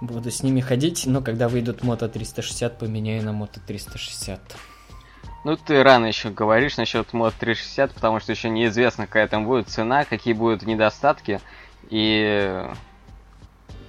Буду 0.00 0.30
с 0.30 0.42
ними 0.42 0.60
ходить, 0.60 1.04
но 1.06 1.20
когда 1.20 1.48
выйдут 1.48 1.82
Moto 1.82 2.08
360, 2.08 2.78
поменяю 2.78 3.22
на 3.24 3.30
Moto 3.30 3.60
360. 3.66 4.40
Ну, 5.46 5.56
ты 5.56 5.80
рано 5.84 6.06
еще 6.06 6.30
говоришь 6.30 6.76
насчет 6.76 7.12
Moto 7.12 7.34
360, 7.38 7.94
потому 7.94 8.18
что 8.18 8.32
еще 8.32 8.48
неизвестно, 8.48 9.06
какая 9.06 9.28
там 9.28 9.44
будет 9.44 9.68
цена, 9.68 10.04
какие 10.04 10.34
будут 10.34 10.62
недостатки, 10.64 11.38
и 11.88 12.64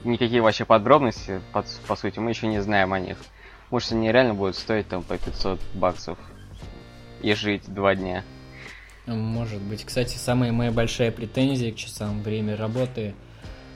никакие 0.04 0.44
вообще 0.44 0.66
подробности, 0.66 1.42
по, 1.54 1.66
по 1.88 1.96
сути, 1.96 2.20
мы 2.20 2.30
еще 2.30 2.46
не 2.46 2.62
знаем 2.62 2.94
о 2.94 3.00
них. 3.00 3.18
Может, 3.72 3.94
они 3.94 4.12
реально 4.12 4.36
будут 4.36 4.56
стоить 4.56 4.88
там 4.88 5.02
по 5.02 5.18
500 5.18 5.60
баксов 5.74 6.20
и 7.24 7.34
жить 7.34 7.64
два 7.66 7.96
дня. 7.96 8.24
Может 9.08 9.64
быть. 9.64 9.84
Кстати, 9.84 10.16
самая 10.16 10.52
моя 10.52 10.72
большая 10.72 11.12
претензия 11.12 11.72
к 11.72 11.76
часам 11.76 12.22
время 12.22 12.56
работы 12.56 13.16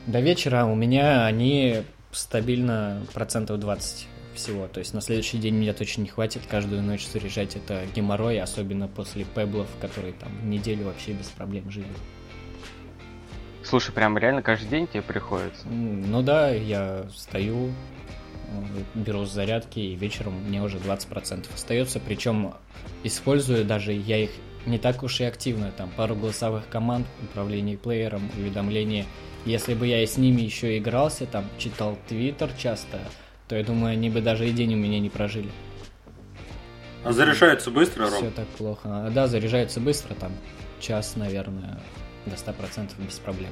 до 0.05 0.19
вечера 0.19 0.65
у 0.65 0.75
меня 0.75 1.25
они 1.25 1.81
стабильно 2.11 3.01
процентов 3.11 3.59
20 3.59 4.07
всего. 4.33 4.67
То 4.67 4.79
есть 4.79 4.93
на 4.93 5.01
следующий 5.01 5.37
день 5.37 5.55
мне 5.55 5.73
точно 5.73 6.01
не 6.01 6.07
хватит 6.07 6.41
каждую 6.49 6.81
ночь 6.81 7.07
заряжать 7.07 7.55
это 7.55 7.85
геморрой, 7.95 8.39
особенно 8.39 8.87
после 8.87 9.25
пеблов, 9.25 9.67
которые 9.79 10.13
там 10.13 10.49
неделю 10.49 10.85
вообще 10.85 11.13
без 11.13 11.27
проблем 11.27 11.69
жили. 11.71 11.87
Слушай, 13.63 13.91
прям 13.93 14.17
реально 14.17 14.41
каждый 14.41 14.69
день 14.69 14.87
тебе 14.87 15.01
приходится? 15.01 15.67
Ну 15.67 16.21
да, 16.21 16.49
я 16.49 17.05
стою, 17.15 17.71
беру 18.95 19.25
с 19.25 19.31
зарядки, 19.31 19.79
и 19.79 19.95
вечером 19.95 20.33
мне 20.47 20.61
уже 20.61 20.77
20% 20.77 21.53
остается. 21.53 21.99
Причем 21.99 22.53
использую 23.03 23.65
даже 23.65 23.93
я 23.93 24.17
их 24.17 24.31
не 24.65 24.77
так 24.77 25.03
уж 25.03 25.21
и 25.21 25.23
активно. 25.23 25.71
Там 25.71 25.89
пару 25.95 26.15
голосовых 26.15 26.67
команд, 26.69 27.07
управление 27.23 27.77
плеером, 27.77 28.29
уведомления. 28.37 29.05
Если 29.45 29.73
бы 29.73 29.87
я 29.87 30.03
и 30.03 30.05
с 30.05 30.17
ними 30.17 30.41
еще 30.41 30.77
игрался, 30.77 31.25
там 31.25 31.45
читал 31.57 31.97
твиттер 32.07 32.51
часто, 32.57 32.99
то 33.51 33.57
я 33.57 33.65
думаю, 33.65 33.91
они 33.91 34.09
бы 34.09 34.21
даже 34.21 34.47
и 34.47 34.53
день 34.53 34.75
у 34.75 34.77
меня 34.77 35.01
не 35.01 35.09
прожили. 35.09 35.51
А 37.03 37.11
заряжается 37.11 37.69
быстро, 37.69 38.09
Ром? 38.09 38.13
Все 38.13 38.31
так 38.31 38.47
плохо. 38.47 38.81
А, 38.85 39.09
да, 39.09 39.27
заряжается 39.27 39.81
быстро, 39.81 40.15
там 40.15 40.31
час, 40.79 41.17
наверное, 41.17 41.81
до 42.25 42.35
100% 42.35 42.91
без 43.05 43.19
проблем 43.19 43.49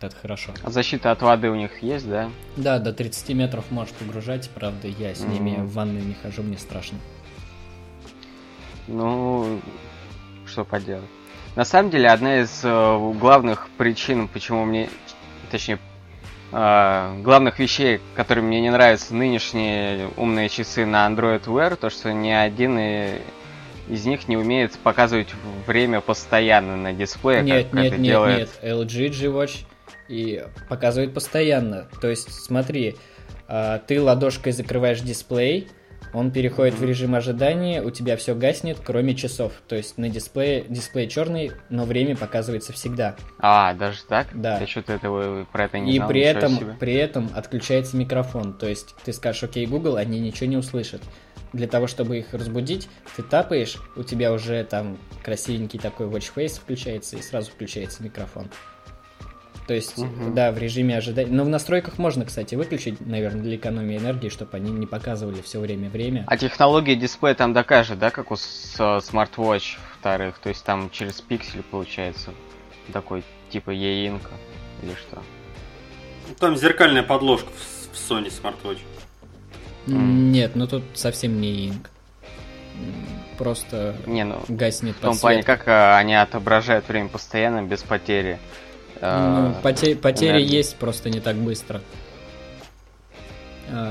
это 0.00 0.14
хорошо. 0.16 0.52
А 0.62 0.70
защита 0.70 1.12
от 1.12 1.22
воды 1.22 1.50
у 1.50 1.54
них 1.54 1.82
есть, 1.82 2.08
да? 2.08 2.30
Да, 2.56 2.80
до 2.80 2.92
30 2.92 3.28
метров 3.30 3.64
можешь 3.70 3.94
погружать, 3.94 4.50
правда, 4.50 4.88
я 4.88 5.14
с 5.14 5.20
ними 5.20 5.50
mm-hmm. 5.50 5.64
в 5.64 5.72
ванную 5.72 6.04
не 6.04 6.14
хожу, 6.14 6.42
мне 6.42 6.58
страшно. 6.58 6.98
Ну, 8.88 9.60
что 10.46 10.64
поделать. 10.64 11.04
На 11.54 11.64
самом 11.64 11.90
деле, 11.90 12.08
одна 12.08 12.40
из 12.40 12.60
э, 12.64 13.12
главных 13.20 13.68
причин, 13.76 14.28
почему 14.28 14.64
мне, 14.64 14.88
точнее, 15.50 15.78
главных 16.50 17.58
вещей, 17.58 18.00
которые 18.14 18.44
мне 18.44 18.60
не 18.60 18.70
нравятся 18.70 19.14
нынешние 19.14 20.08
умные 20.16 20.48
часы 20.48 20.86
на 20.86 21.06
Android 21.06 21.44
Wear, 21.44 21.76
то, 21.76 21.90
что 21.90 22.12
ни 22.12 22.30
один 22.30 22.78
из 23.88 24.06
них 24.06 24.28
не 24.28 24.36
умеет 24.36 24.78
показывать 24.78 25.28
время 25.66 26.00
постоянно 26.00 26.76
на 26.76 26.92
дисплее, 26.92 27.42
нет, 27.42 27.64
как 27.64 27.74
нет, 27.74 27.86
это 27.86 27.96
нет, 27.96 28.10
делает. 28.10 28.38
Нет, 28.62 28.72
LG 28.72 29.08
G-Watch 29.08 29.64
и 30.08 30.44
показывает 30.68 31.14
постоянно. 31.14 31.88
То 32.00 32.08
есть, 32.08 32.32
смотри, 32.32 32.96
а, 33.46 33.78
ты 33.78 34.00
ладошкой 34.00 34.52
закрываешь 34.52 35.00
дисплей, 35.00 35.68
он 36.12 36.30
переходит 36.30 36.74
в 36.74 36.84
режим 36.84 37.14
ожидания, 37.14 37.82
у 37.82 37.90
тебя 37.90 38.16
все 38.16 38.34
гаснет, 38.34 38.78
кроме 38.84 39.14
часов. 39.14 39.52
То 39.68 39.76
есть 39.76 39.98
на 39.98 40.08
дисплее 40.08 40.64
дисплей 40.68 41.08
черный, 41.08 41.52
но 41.68 41.84
время 41.84 42.16
показывается 42.16 42.72
всегда. 42.72 43.16
А, 43.38 43.74
даже 43.74 43.98
так? 44.08 44.28
Да. 44.32 44.58
Я 44.58 44.66
что-то 44.66 44.92
этого 44.94 45.44
про 45.52 45.64
это 45.64 45.78
не 45.78 45.92
И 45.92 45.96
знал. 45.96 46.08
при 46.08 46.20
этом, 46.22 46.76
при 46.78 46.94
этом 46.94 47.30
отключается 47.34 47.96
микрофон. 47.96 48.54
То 48.54 48.68
есть 48.68 48.94
ты 49.04 49.12
скажешь, 49.12 49.42
окей, 49.42 49.66
Google, 49.66 49.96
они 49.96 50.20
ничего 50.20 50.48
не 50.48 50.56
услышат. 50.56 51.02
Для 51.52 51.66
того, 51.66 51.86
чтобы 51.86 52.18
их 52.18 52.34
разбудить, 52.34 52.88
ты 53.16 53.22
тапаешь, 53.22 53.78
у 53.96 54.02
тебя 54.02 54.32
уже 54.34 54.62
там 54.64 54.98
красивенький 55.24 55.78
такой 55.78 56.06
watch 56.06 56.30
face 56.34 56.60
включается, 56.60 57.16
и 57.16 57.22
сразу 57.22 57.50
включается 57.50 58.02
микрофон. 58.02 58.50
То 59.68 59.74
есть, 59.74 59.98
угу. 59.98 60.30
да, 60.34 60.50
в 60.50 60.56
режиме 60.56 60.96
ожидания. 60.96 61.30
Но 61.30 61.44
в 61.44 61.48
настройках 61.50 61.98
можно, 61.98 62.24
кстати, 62.24 62.54
выключить, 62.54 63.02
наверное, 63.02 63.42
для 63.42 63.56
экономии 63.56 63.98
энергии, 63.98 64.30
чтобы 64.30 64.56
они 64.56 64.70
не 64.70 64.86
показывали 64.86 65.42
все 65.42 65.60
время 65.60 65.90
время. 65.90 66.24
А 66.26 66.38
технология 66.38 66.96
дисплея 66.96 67.34
там 67.34 67.52
такая 67.52 67.84
же, 67.84 67.94
да, 67.94 68.10
как 68.10 68.30
у 68.30 68.34
smartwatch 68.34 69.76
вторых? 70.00 70.38
То 70.38 70.48
есть 70.48 70.64
там 70.64 70.88
через 70.88 71.20
пиксель 71.20 71.62
получается 71.62 72.32
такой 72.94 73.22
типа 73.50 73.68
e-ink 73.68 74.20
а 74.20 74.30
или 74.82 74.94
что? 74.94 75.22
Там 76.38 76.56
зеркальная 76.56 77.02
подложка 77.02 77.50
в 77.92 77.94
Sony 77.94 78.32
Smartwatch. 78.32 78.80
Нет, 79.86 80.56
ну 80.56 80.66
тут 80.66 80.82
совсем 80.94 81.42
не 81.42 81.68
e-ink. 81.68 81.90
Просто 83.36 83.96
не, 84.06 84.24
ну, 84.24 84.40
гаснет 84.48 84.96
В 84.96 85.00
том 85.00 85.18
плане, 85.18 85.42
как 85.42 85.68
а, 85.68 85.98
они 85.98 86.14
отображают 86.14 86.88
время 86.88 87.08
постоянно, 87.08 87.62
без 87.62 87.82
потери. 87.82 88.38
Ну, 89.00 89.54
поте- 89.62 89.96
потери 89.96 90.30
энергии. 90.30 90.56
есть, 90.56 90.76
просто 90.76 91.10
не 91.10 91.20
так 91.20 91.36
быстро. 91.36 91.80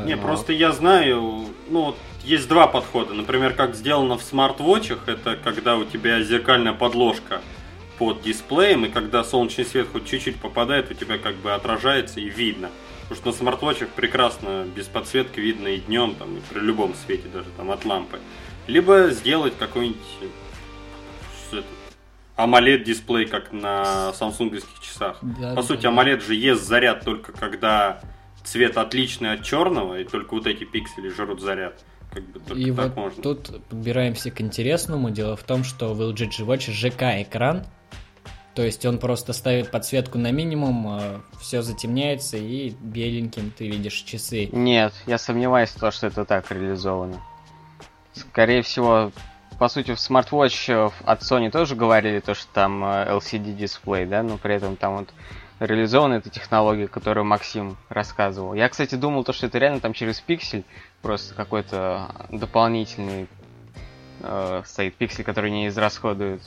Не, 0.06 0.16
ну, 0.16 0.22
просто 0.22 0.54
я 0.54 0.72
знаю, 0.72 1.46
ну, 1.70 1.96
есть 2.24 2.48
два 2.50 2.68
подхода. 2.68 3.14
Например, 3.14 3.54
как 3.54 3.76
сделано 3.76 4.18
в 4.18 4.24
смарт-вотчах, 4.24 5.08
это 5.08 5.36
когда 5.36 5.78
у 5.78 5.86
тебя 5.86 6.22
зеркальная 6.24 6.74
подложка 6.74 7.42
под 8.00 8.22
дисплеем, 8.22 8.86
и 8.86 8.90
когда 8.90 9.24
солнечный 9.24 9.66
свет 9.66 9.88
хоть 9.92 10.06
чуть-чуть 10.06 10.38
попадает, 10.38 10.92
у 10.92 10.94
тебя 10.94 11.18
как 11.18 11.36
бы 11.36 11.54
отражается 11.54 12.20
и 12.20 12.30
видно. 12.30 12.70
Потому 13.04 13.22
что 13.22 13.28
на 13.28 13.34
смарт-вотчах 13.34 13.90
прекрасно 13.90 14.66
без 14.76 14.86
подсветки 14.86 15.40
видно 15.40 15.68
и 15.70 15.78
днем, 15.78 16.16
там, 16.16 16.38
и 16.38 16.42
при 16.52 16.60
любом 16.60 16.94
свете, 17.06 17.28
даже 17.32 17.48
там 17.56 17.72
от 17.72 17.86
лампы. 17.86 18.20
Либо 18.68 19.10
сделать 19.12 19.54
какой-нибудь 19.58 20.02
AMOLED 22.38 22.84
дисплей, 22.84 23.26
как 23.26 23.52
на 23.52 24.14
самсунговских 24.14 24.80
часах. 24.82 25.18
Да, 25.22 25.50
По 25.50 25.56
да, 25.56 25.64
сути, 25.64 25.84
да. 25.84 25.90
AMOLED 25.90 26.22
же 26.22 26.36
ест 26.36 26.64
заряд 26.64 27.04
только 27.04 27.32
когда 27.32 28.00
цвет 28.44 28.78
отличный 28.78 29.34
от 29.34 29.44
черного, 29.44 30.00
и 30.00 30.04
только 30.04 30.34
вот 30.36 30.48
эти 30.48 30.64
пиксели 30.64 31.10
жрут 31.10 31.42
заряд. 31.42 31.84
Как 32.12 32.24
бы 32.24 32.58
и 32.60 32.72
вот 32.72 32.96
можно. 32.96 33.22
тут 33.22 33.62
подбираемся 33.68 34.32
к 34.32 34.40
интересному. 34.40 35.10
Дело 35.10 35.36
в 35.36 35.44
том, 35.44 35.64
что 35.64 35.94
в 35.94 36.02
LG 36.02 36.16
G 36.38 36.44
Watch 36.44 36.72
ЖК 36.72 37.22
экран, 37.22 37.66
то 38.56 38.64
есть 38.64 38.86
он 38.86 38.98
просто 38.98 39.34
ставит 39.34 39.70
подсветку 39.72 40.18
на 40.18 40.32
минимум, 40.32 40.88
а, 40.88 41.22
все 41.42 41.62
затемняется 41.62 42.38
и 42.38 42.70
беленьким 42.80 43.52
ты 43.52 43.68
видишь 43.68 43.94
часы. 44.02 44.48
Нет, 44.54 44.94
я 45.06 45.18
сомневаюсь 45.18 45.70
в 45.70 45.80
том, 45.80 45.92
что 45.92 46.08
это 46.08 46.24
так 46.24 46.50
реализовано. 46.52 47.22
Скорее 48.14 48.62
всего, 48.64 49.12
по 49.58 49.70
сути, 49.70 49.94
в 49.94 50.00
смарт-вотч 50.00 50.70
от 50.70 51.22
Sony 51.22 51.50
тоже 51.50 51.76
говорили 51.76 52.20
то, 52.20 52.34
что 52.34 52.48
там 52.54 52.84
э, 52.84 53.08
LCD 53.10 53.56
дисплей, 53.56 54.06
да, 54.06 54.22
но 54.24 54.38
при 54.38 54.56
этом 54.56 54.76
там 54.76 54.98
вот 54.98 55.10
реализована 55.60 56.16
эта 56.16 56.30
технология, 56.30 56.88
которую 56.88 57.26
Максим 57.26 57.78
рассказывал. 57.90 58.54
Я, 58.54 58.70
кстати, 58.70 58.96
думал, 58.96 59.24
то, 59.24 59.34
что 59.34 59.48
это 59.48 59.58
реально 59.58 59.80
там 59.80 59.94
через 59.94 60.20
пиксель, 60.22 60.64
просто 61.02 61.34
какой-то 61.34 62.12
дополнительный 62.30 63.28
э, 64.22 64.62
стоит 64.66 64.96
пиксель, 64.96 65.24
который 65.24 65.50
не 65.50 65.68
израсходует. 65.68 66.42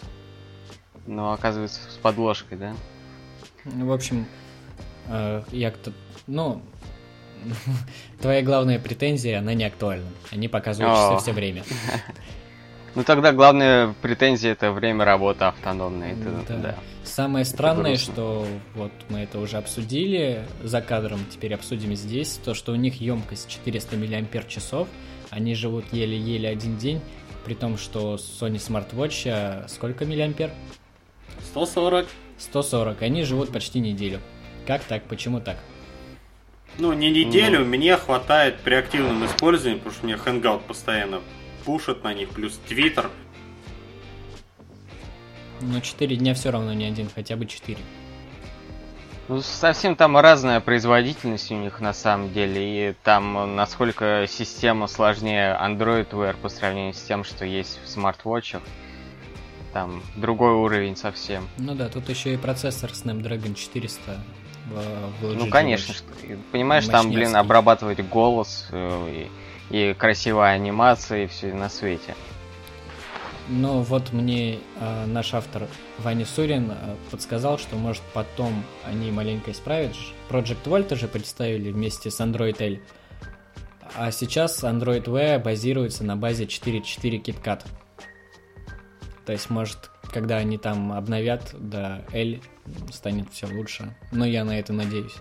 Но 1.06 1.32
оказывается 1.32 1.80
с 1.90 1.96
подложкой, 1.96 2.58
да? 2.58 2.74
Ну, 3.64 3.86
в 3.86 3.92
общем, 3.92 4.26
э, 5.08 5.42
я 5.50 5.72
кто... 5.72 5.92
Ну, 6.28 6.62
твоя 8.20 8.42
главная 8.42 8.78
претензия, 8.78 9.40
она 9.40 9.54
не 9.54 9.64
актуальна. 9.64 10.06
Они 10.30 10.46
показывают 10.46 10.96
часы 10.96 11.22
все 11.24 11.32
время. 11.32 11.64
Ну 12.94 13.04
тогда 13.04 13.32
главная 13.32 13.94
претензия 14.02 14.52
это 14.52 14.72
время 14.72 15.04
работы 15.04 15.44
автономной. 15.44 16.12
Это, 16.12 16.30
да. 16.48 16.56
да. 16.56 16.74
Самое 17.04 17.44
странное, 17.44 17.96
что 17.96 18.46
вот 18.74 18.92
мы 19.08 19.20
это 19.20 19.38
уже 19.38 19.56
обсудили 19.56 20.46
за 20.62 20.80
кадром, 20.80 21.20
теперь 21.30 21.54
обсудим 21.54 21.94
здесь, 21.94 22.40
то, 22.44 22.54
что 22.54 22.72
у 22.72 22.76
них 22.76 23.00
емкость 23.00 23.48
400 23.48 23.96
мАч, 23.96 24.86
они 25.30 25.54
живут 25.54 25.86
еле-еле 25.92 26.48
один 26.48 26.76
день, 26.76 27.00
при 27.44 27.54
том, 27.54 27.78
что 27.78 28.16
Sony 28.16 28.56
Smartwatch 28.56 29.28
а 29.28 29.66
сколько 29.68 30.04
миллиампер? 30.04 30.50
140. 31.50 32.06
140, 32.38 33.02
они 33.02 33.22
живут 33.24 33.52
почти 33.52 33.80
неделю. 33.80 34.20
Как 34.66 34.82
так? 34.84 35.02
Почему 35.04 35.40
так? 35.40 35.56
Ну, 36.78 36.92
не 36.92 37.10
неделю, 37.10 37.60
ну... 37.60 37.64
мне 37.66 37.96
хватает 37.96 38.60
при 38.60 38.74
активном 38.74 39.24
использовании, 39.26 39.78
потому 39.78 39.94
что 39.94 40.06
мне 40.06 40.14
Hangout 40.14 40.60
постоянно 40.66 41.20
пушат 41.70 42.02
на 42.02 42.12
них, 42.12 42.30
плюс 42.30 42.58
Твиттер. 42.66 43.08
Но 45.60 45.80
4 45.80 46.16
дня 46.16 46.34
все 46.34 46.50
равно 46.50 46.72
не 46.72 46.84
один, 46.84 47.08
хотя 47.14 47.36
бы 47.36 47.46
4. 47.46 47.78
Ну, 49.28 49.40
совсем 49.40 49.94
там 49.94 50.16
разная 50.16 50.58
производительность 50.58 51.52
у 51.52 51.54
них 51.54 51.80
на 51.80 51.92
самом 51.92 52.32
деле, 52.32 52.90
и 52.90 52.94
там 53.04 53.54
насколько 53.54 54.26
система 54.28 54.88
сложнее 54.88 55.56
Android 55.62 56.10
Wear 56.10 56.36
по 56.42 56.48
сравнению 56.48 56.92
с 56.92 57.02
тем, 57.02 57.22
что 57.22 57.44
есть 57.44 57.78
в 57.84 57.88
смарт-вотчах. 57.88 58.62
Там 59.72 60.02
другой 60.16 60.54
уровень 60.54 60.96
совсем. 60.96 61.48
Ну 61.56 61.76
да, 61.76 61.88
тут 61.88 62.08
еще 62.08 62.34
и 62.34 62.36
процессор 62.36 62.90
Snapdragon 62.90 63.54
400 63.54 64.18
в, 64.66 65.22
в 65.22 65.36
Ну, 65.36 65.48
конечно, 65.48 65.94
что, 65.94 66.06
понимаешь, 66.50 66.88
там, 66.88 67.12
блин, 67.12 67.36
обрабатывать 67.36 68.00
голос 68.08 68.66
э, 68.72 69.28
и, 69.28 69.30
и 69.70 69.94
красивая 69.94 70.52
анимация 70.52 71.24
и 71.24 71.26
все 71.26 71.54
на 71.54 71.68
свете. 71.68 72.14
Ну 73.48 73.80
вот 73.82 74.12
мне 74.12 74.58
э, 74.78 75.06
наш 75.06 75.34
автор 75.34 75.66
Ваня 75.98 76.24
Сурин 76.24 76.70
э, 76.70 76.96
подсказал, 77.10 77.58
что 77.58 77.76
может 77.76 78.02
потом 78.14 78.64
они 78.84 79.10
маленько 79.10 79.50
исправят. 79.50 79.92
Project 80.28 80.64
Volt 80.64 80.92
уже 80.92 81.08
представили 81.08 81.72
вместе 81.72 82.10
с 82.10 82.20
Android 82.20 82.60
L. 82.60 82.78
А 83.96 84.12
сейчас 84.12 84.62
Android 84.62 85.04
Wear 85.04 85.42
базируется 85.42 86.04
на 86.04 86.16
базе 86.16 86.44
4.4 86.44 87.22
KitKat. 87.22 87.64
То 89.26 89.32
есть, 89.32 89.50
может, 89.50 89.90
когда 90.12 90.36
они 90.36 90.56
там 90.56 90.92
обновят 90.92 91.50
до 91.52 92.04
L, 92.12 92.40
станет 92.92 93.32
все 93.32 93.46
лучше. 93.46 93.96
Но 94.12 94.24
я 94.24 94.44
на 94.44 94.58
это 94.58 94.72
надеюсь. 94.72 95.16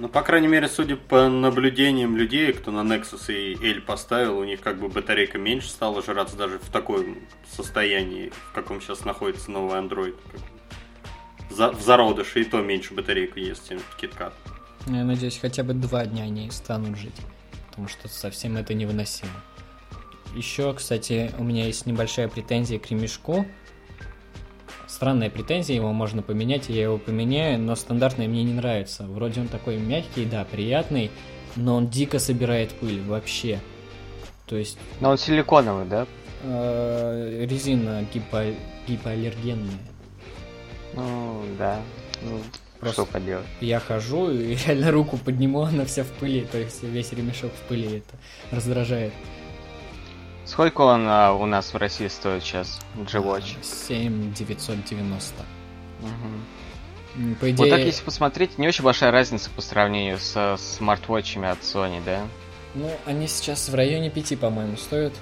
Ну, 0.00 0.08
по 0.08 0.22
крайней 0.22 0.48
мере, 0.48 0.66
судя 0.66 0.96
по 0.96 1.28
наблюдениям 1.28 2.16
людей, 2.16 2.54
кто 2.54 2.70
на 2.70 2.80
Nexus 2.90 3.30
и 3.30 3.54
L 3.76 3.82
поставил, 3.82 4.38
у 4.38 4.44
них 4.44 4.62
как 4.62 4.80
бы 4.80 4.88
батарейка 4.88 5.36
меньше 5.36 5.68
стала 5.68 6.02
жраться 6.02 6.38
даже 6.38 6.58
в 6.58 6.70
таком 6.70 7.18
состоянии, 7.54 8.32
в 8.48 8.52
каком 8.54 8.80
сейчас 8.80 9.04
находится 9.04 9.50
новый 9.50 9.78
Android. 9.78 10.16
В 11.50 11.82
зародыше 11.82 12.40
и 12.40 12.44
то 12.44 12.62
меньше 12.62 12.94
батарейку 12.94 13.40
есть, 13.40 13.68
чем 13.68 13.78
KitKat. 14.00 14.32
Я 14.86 15.04
надеюсь, 15.04 15.36
хотя 15.36 15.64
бы 15.64 15.74
два 15.74 16.06
дня 16.06 16.22
они 16.22 16.50
станут 16.50 16.96
жить, 16.96 17.20
потому 17.68 17.86
что 17.86 18.08
совсем 18.08 18.56
это 18.56 18.72
невыносимо. 18.72 19.32
Еще, 20.34 20.72
кстати, 20.72 21.30
у 21.36 21.44
меня 21.44 21.66
есть 21.66 21.84
небольшая 21.84 22.28
претензия 22.28 22.78
к 22.78 22.90
ремешку. 22.90 23.44
Странная 25.00 25.30
претензия, 25.30 25.76
его 25.76 25.94
можно 25.94 26.20
поменять, 26.20 26.68
я 26.68 26.82
его 26.82 26.98
поменяю, 26.98 27.58
но 27.58 27.74
стандартный 27.74 28.28
мне 28.28 28.44
не 28.44 28.52
нравится. 28.52 29.04
Вроде 29.04 29.40
он 29.40 29.48
такой 29.48 29.78
мягкий, 29.78 30.26
да, 30.26 30.44
приятный, 30.44 31.10
но 31.56 31.76
он 31.76 31.88
дико 31.88 32.18
собирает 32.18 32.74
пыль 32.74 33.00
вообще. 33.00 33.60
То 34.44 34.56
есть... 34.56 34.76
Но 35.00 35.08
он 35.08 35.16
силиконовый, 35.16 35.86
да? 35.86 36.06
Э, 36.42 37.46
резина 37.48 38.04
гипо... 38.12 38.44
гипоаллергенная. 38.86 39.78
Ну, 40.92 41.44
да. 41.58 41.80
Ну, 42.20 42.38
Просто 42.78 43.04
что 43.04 43.10
поделать? 43.10 43.46
Я 43.62 43.80
хожу 43.80 44.30
и 44.30 44.54
реально 44.66 44.90
руку 44.90 45.16
подниму, 45.16 45.62
она 45.62 45.86
вся 45.86 46.04
в 46.04 46.08
пыли, 46.08 46.42
то 46.42 46.58
есть 46.58 46.82
весь 46.82 47.10
ремешок 47.12 47.52
в 47.52 47.68
пыли, 47.68 47.86
это 47.96 48.18
раздражает. 48.54 49.14
Сколько 50.50 50.80
он 50.80 51.06
а, 51.06 51.32
у 51.32 51.46
нас 51.46 51.72
в 51.72 51.76
России 51.76 52.08
стоит 52.08 52.42
сейчас, 52.42 52.80
G-Watch? 52.96 53.56
7990. 53.62 55.44
Угу. 56.00 57.34
По 57.38 57.50
идее... 57.50 57.56
Вот 57.56 57.70
так, 57.70 57.78
если 57.82 58.02
посмотреть, 58.02 58.58
не 58.58 58.66
очень 58.66 58.82
большая 58.82 59.12
разница 59.12 59.48
по 59.50 59.62
сравнению 59.62 60.18
со 60.18 60.56
смарт-вотчами 60.56 61.48
от 61.48 61.60
Sony, 61.60 62.02
да? 62.04 62.26
Ну, 62.74 62.90
они 63.06 63.28
сейчас 63.28 63.68
в 63.68 63.74
районе 63.76 64.10
5, 64.10 64.40
по-моему, 64.40 64.76
стоят. 64.76 65.12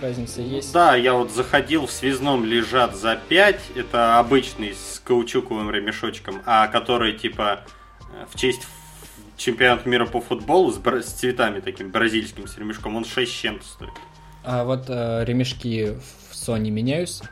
Разница 0.00 0.40
есть. 0.40 0.72
Да, 0.72 0.94
я 0.94 1.14
вот 1.14 1.32
заходил, 1.32 1.88
в 1.88 1.90
связном 1.90 2.44
лежат 2.44 2.94
за 2.94 3.16
5. 3.16 3.60
Это 3.74 4.20
обычный 4.20 4.72
с 4.72 5.02
каучуковым 5.04 5.68
ремешочком, 5.72 6.42
а 6.46 6.68
который 6.68 7.18
типа 7.18 7.64
э, 8.12 8.26
в 8.32 8.38
честь 8.38 8.68
чемпионата 9.36 9.88
мира 9.88 10.06
по 10.06 10.20
футболу 10.20 10.70
с, 10.70 10.76
с 10.76 11.12
цветами 11.12 11.58
таким 11.58 11.90
бразильским 11.90 12.46
с 12.46 12.56
ремешком, 12.56 12.94
он 12.94 13.04
6 13.04 13.34
чем-то 13.34 13.66
стоит. 13.66 13.90
А 14.44 14.64
вот 14.64 14.84
э, 14.88 15.24
ремешки 15.24 15.98
в 16.30 16.32
Sony 16.32 16.70
меняются? 16.70 17.28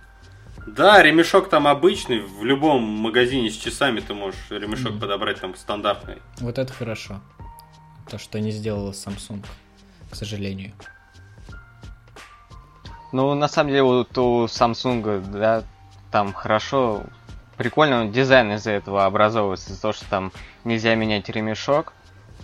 Да, 0.67 1.01
ремешок 1.03 1.49
там 1.49 1.69
обычный. 1.69 2.21
В 2.21 2.45
любом 2.45 2.83
магазине 2.83 3.51
с 3.51 3.57
часами 3.57 4.01
ты 4.01 4.15
можешь 4.15 4.51
ремешок 4.51 4.95
mm. 4.95 5.01
подобрать 5.01 5.41
там 5.41 5.55
стандартный. 5.55 6.17
Вот 6.41 6.59
это 6.59 6.73
хорошо. 6.73 7.21
То, 8.11 8.19
что 8.19 8.41
не 8.41 8.51
сделала 8.51 8.91
Samsung, 8.91 9.45
к 10.11 10.15
сожалению. 10.15 10.73
Ну, 13.13 13.35
на 13.35 13.49
самом 13.49 13.71
деле, 13.71 13.85
вот 13.85 14.19
у 14.19 14.47
Samsung, 14.47 15.31
да, 15.31 15.63
там 16.11 16.33
хорошо, 16.33 17.05
прикольно 17.57 18.09
дизайн 18.09 18.53
из-за 18.53 18.73
этого 18.73 19.05
образовывается. 19.05 19.73
За 19.73 19.81
то, 19.81 19.93
что 19.93 20.05
там 20.07 20.33
нельзя 20.65 20.95
менять 20.97 21.29
ремешок, 21.29 21.93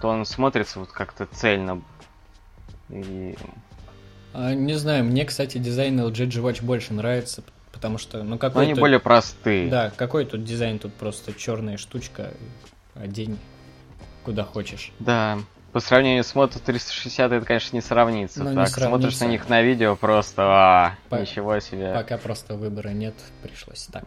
то 0.00 0.08
он 0.08 0.24
смотрится 0.24 0.78
вот 0.78 0.92
как-то 0.92 1.26
цельно. 1.26 1.82
И 2.88 3.36
не 4.34 4.74
знаю, 4.74 5.04
мне, 5.04 5.24
кстати, 5.24 5.58
дизайн 5.58 6.00
LG 6.00 6.26
G 6.26 6.40
Watch 6.40 6.64
больше 6.64 6.94
нравится, 6.94 7.42
Потому 7.72 7.98
что, 7.98 8.22
ну 8.22 8.38
какой 8.38 8.64
Они 8.64 8.74
более 8.74 9.00
простые. 9.00 9.68
Да, 9.68 9.90
какой 9.96 10.24
тут 10.24 10.44
дизайн, 10.44 10.78
тут 10.78 10.94
просто 10.94 11.32
черная 11.32 11.78
штучка, 11.78 12.30
одень 12.94 13.38
куда 14.24 14.44
хочешь. 14.44 14.92
Да, 15.00 15.38
по 15.72 15.80
сравнению 15.80 16.22
с 16.22 16.34
Moto 16.34 16.60
360 16.64 17.32
это, 17.32 17.44
конечно, 17.44 17.74
не 17.74 17.80
сравнится. 17.80 18.44
Ну, 18.44 18.54
так, 18.54 18.54
не 18.54 18.66
сравнится. 18.66 18.80
смотришь 18.86 19.20
на 19.20 19.24
них 19.24 19.48
на 19.48 19.62
видео, 19.62 19.96
просто 19.96 20.42
а, 20.44 20.98
по... 21.08 21.16
ничего 21.16 21.58
себе. 21.58 21.92
Пока 21.92 22.18
просто 22.18 22.54
выбора 22.54 22.90
нет, 22.90 23.14
пришлось 23.42 23.88
так. 23.90 24.04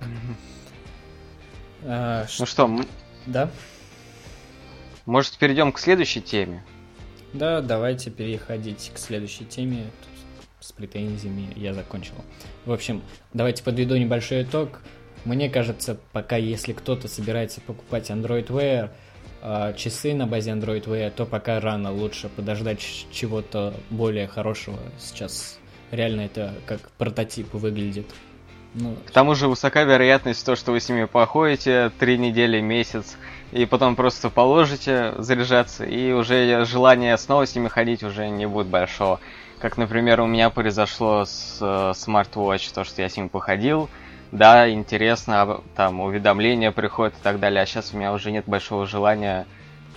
А, 1.83 2.25
ну 2.39 2.45
что, 2.45 2.79
да? 3.25 3.49
Может, 5.05 5.37
перейдем 5.37 5.71
к 5.71 5.79
следующей 5.79 6.21
теме? 6.21 6.63
Да, 7.33 7.61
давайте 7.61 8.09
переходить 8.09 8.91
к 8.93 8.97
следующей 8.97 9.45
теме. 9.45 9.87
Тут 10.01 10.14
с 10.65 10.71
претензиями 10.71 11.53
я 11.55 11.73
закончил. 11.73 12.15
В 12.65 12.71
общем, 12.71 13.03
давайте 13.33 13.63
подведу 13.63 13.95
небольшой 13.97 14.43
итог. 14.43 14.81
Мне 15.23 15.49
кажется, 15.49 15.97
пока 16.11 16.37
если 16.37 16.73
кто-то 16.73 17.07
собирается 17.07 17.61
покупать 17.61 18.09
Android 18.09 18.47
Wear, 18.47 18.89
а, 19.41 19.73
часы 19.73 20.15
на 20.15 20.25
базе 20.25 20.51
Android 20.51 20.85
Wear, 20.85 21.11
то 21.11 21.25
пока 21.25 21.59
рано, 21.59 21.91
лучше 21.91 22.29
подождать 22.29 22.79
чего-то 23.11 23.75
более 23.91 24.27
хорошего. 24.27 24.79
Сейчас 24.99 25.59
реально 25.91 26.21
это 26.21 26.55
как 26.65 26.89
прототип 26.97 27.53
выглядит. 27.53 28.07
Ну, 28.73 28.95
К 29.05 29.11
тому 29.11 29.35
же 29.35 29.47
высока 29.47 29.83
вероятность 29.83 30.45
то, 30.45 30.55
что 30.55 30.71
вы 30.71 30.79
с 30.79 30.89
ними 30.89 31.05
походите 31.05 31.91
три 31.97 32.17
недели, 32.17 32.59
месяц, 32.59 33.17
и 33.51 33.65
потом 33.65 33.95
просто 33.95 34.29
положите 34.29 35.13
заряжаться, 35.19 35.85
и 35.85 36.11
уже 36.11 36.65
желание 36.65 37.17
снова 37.17 37.45
с 37.45 37.55
ними 37.55 37.67
ходить 37.69 38.03
уже 38.03 38.27
не 38.29 38.47
будет 38.47 38.67
большого. 38.67 39.21
Как, 39.65 39.77
например, 39.77 40.21
у 40.21 40.27
меня 40.27 40.51
произошло 40.51 41.25
с 41.25 41.57
uh, 41.59 41.93
Smartwatch, 41.93 42.71
то, 42.71 42.83
что 42.83 43.01
я 43.01 43.09
с 43.09 43.17
ним 43.17 43.29
походил, 43.29 43.89
да, 44.31 44.69
интересно, 44.69 45.61
там 45.75 46.01
уведомления 46.01 46.71
приходят 46.71 47.15
и 47.15 47.23
так 47.23 47.39
далее, 47.39 47.63
а 47.63 47.65
сейчас 47.65 47.91
у 47.91 47.97
меня 47.97 48.13
уже 48.13 48.29
нет 48.29 48.45
большого 48.45 48.85
желания 48.85 49.47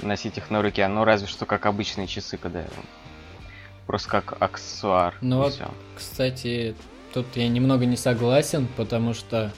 носить 0.00 0.38
их 0.38 0.50
на 0.50 0.62
руке, 0.62 0.88
ну 0.88 1.04
разве 1.04 1.28
что 1.28 1.44
как 1.44 1.66
обычные 1.66 2.06
часы, 2.06 2.38
когда 2.38 2.64
просто 3.86 4.08
как 4.08 4.40
аксессуар. 4.40 5.12
Ну 5.20 5.36
вот, 5.36 5.52
все. 5.52 5.70
кстати, 5.94 6.74
тут 7.12 7.26
я 7.34 7.46
немного 7.46 7.84
не 7.84 7.98
согласен, 7.98 8.68
потому 8.74 9.12
что 9.12 9.52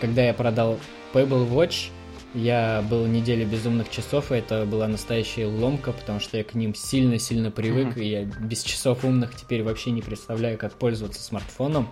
когда 0.00 0.22
я 0.22 0.32
продал 0.32 0.78
Pebble 1.12 1.46
Watch, 1.46 1.90
я 2.34 2.84
был 2.88 3.06
неделю 3.06 3.46
безумных 3.46 3.90
часов, 3.90 4.30
и 4.32 4.36
это 4.36 4.64
была 4.64 4.86
настоящая 4.86 5.46
ломка, 5.46 5.92
потому 5.92 6.20
что 6.20 6.36
я 6.36 6.44
к 6.44 6.54
ним 6.54 6.74
сильно-сильно 6.74 7.50
привык, 7.50 7.96
mm-hmm. 7.96 8.02
и 8.02 8.08
я 8.08 8.24
без 8.24 8.62
часов 8.62 9.04
умных 9.04 9.34
теперь 9.34 9.62
вообще 9.62 9.90
не 9.90 10.02
представляю, 10.02 10.56
как 10.58 10.74
пользоваться 10.74 11.22
смартфоном. 11.22 11.88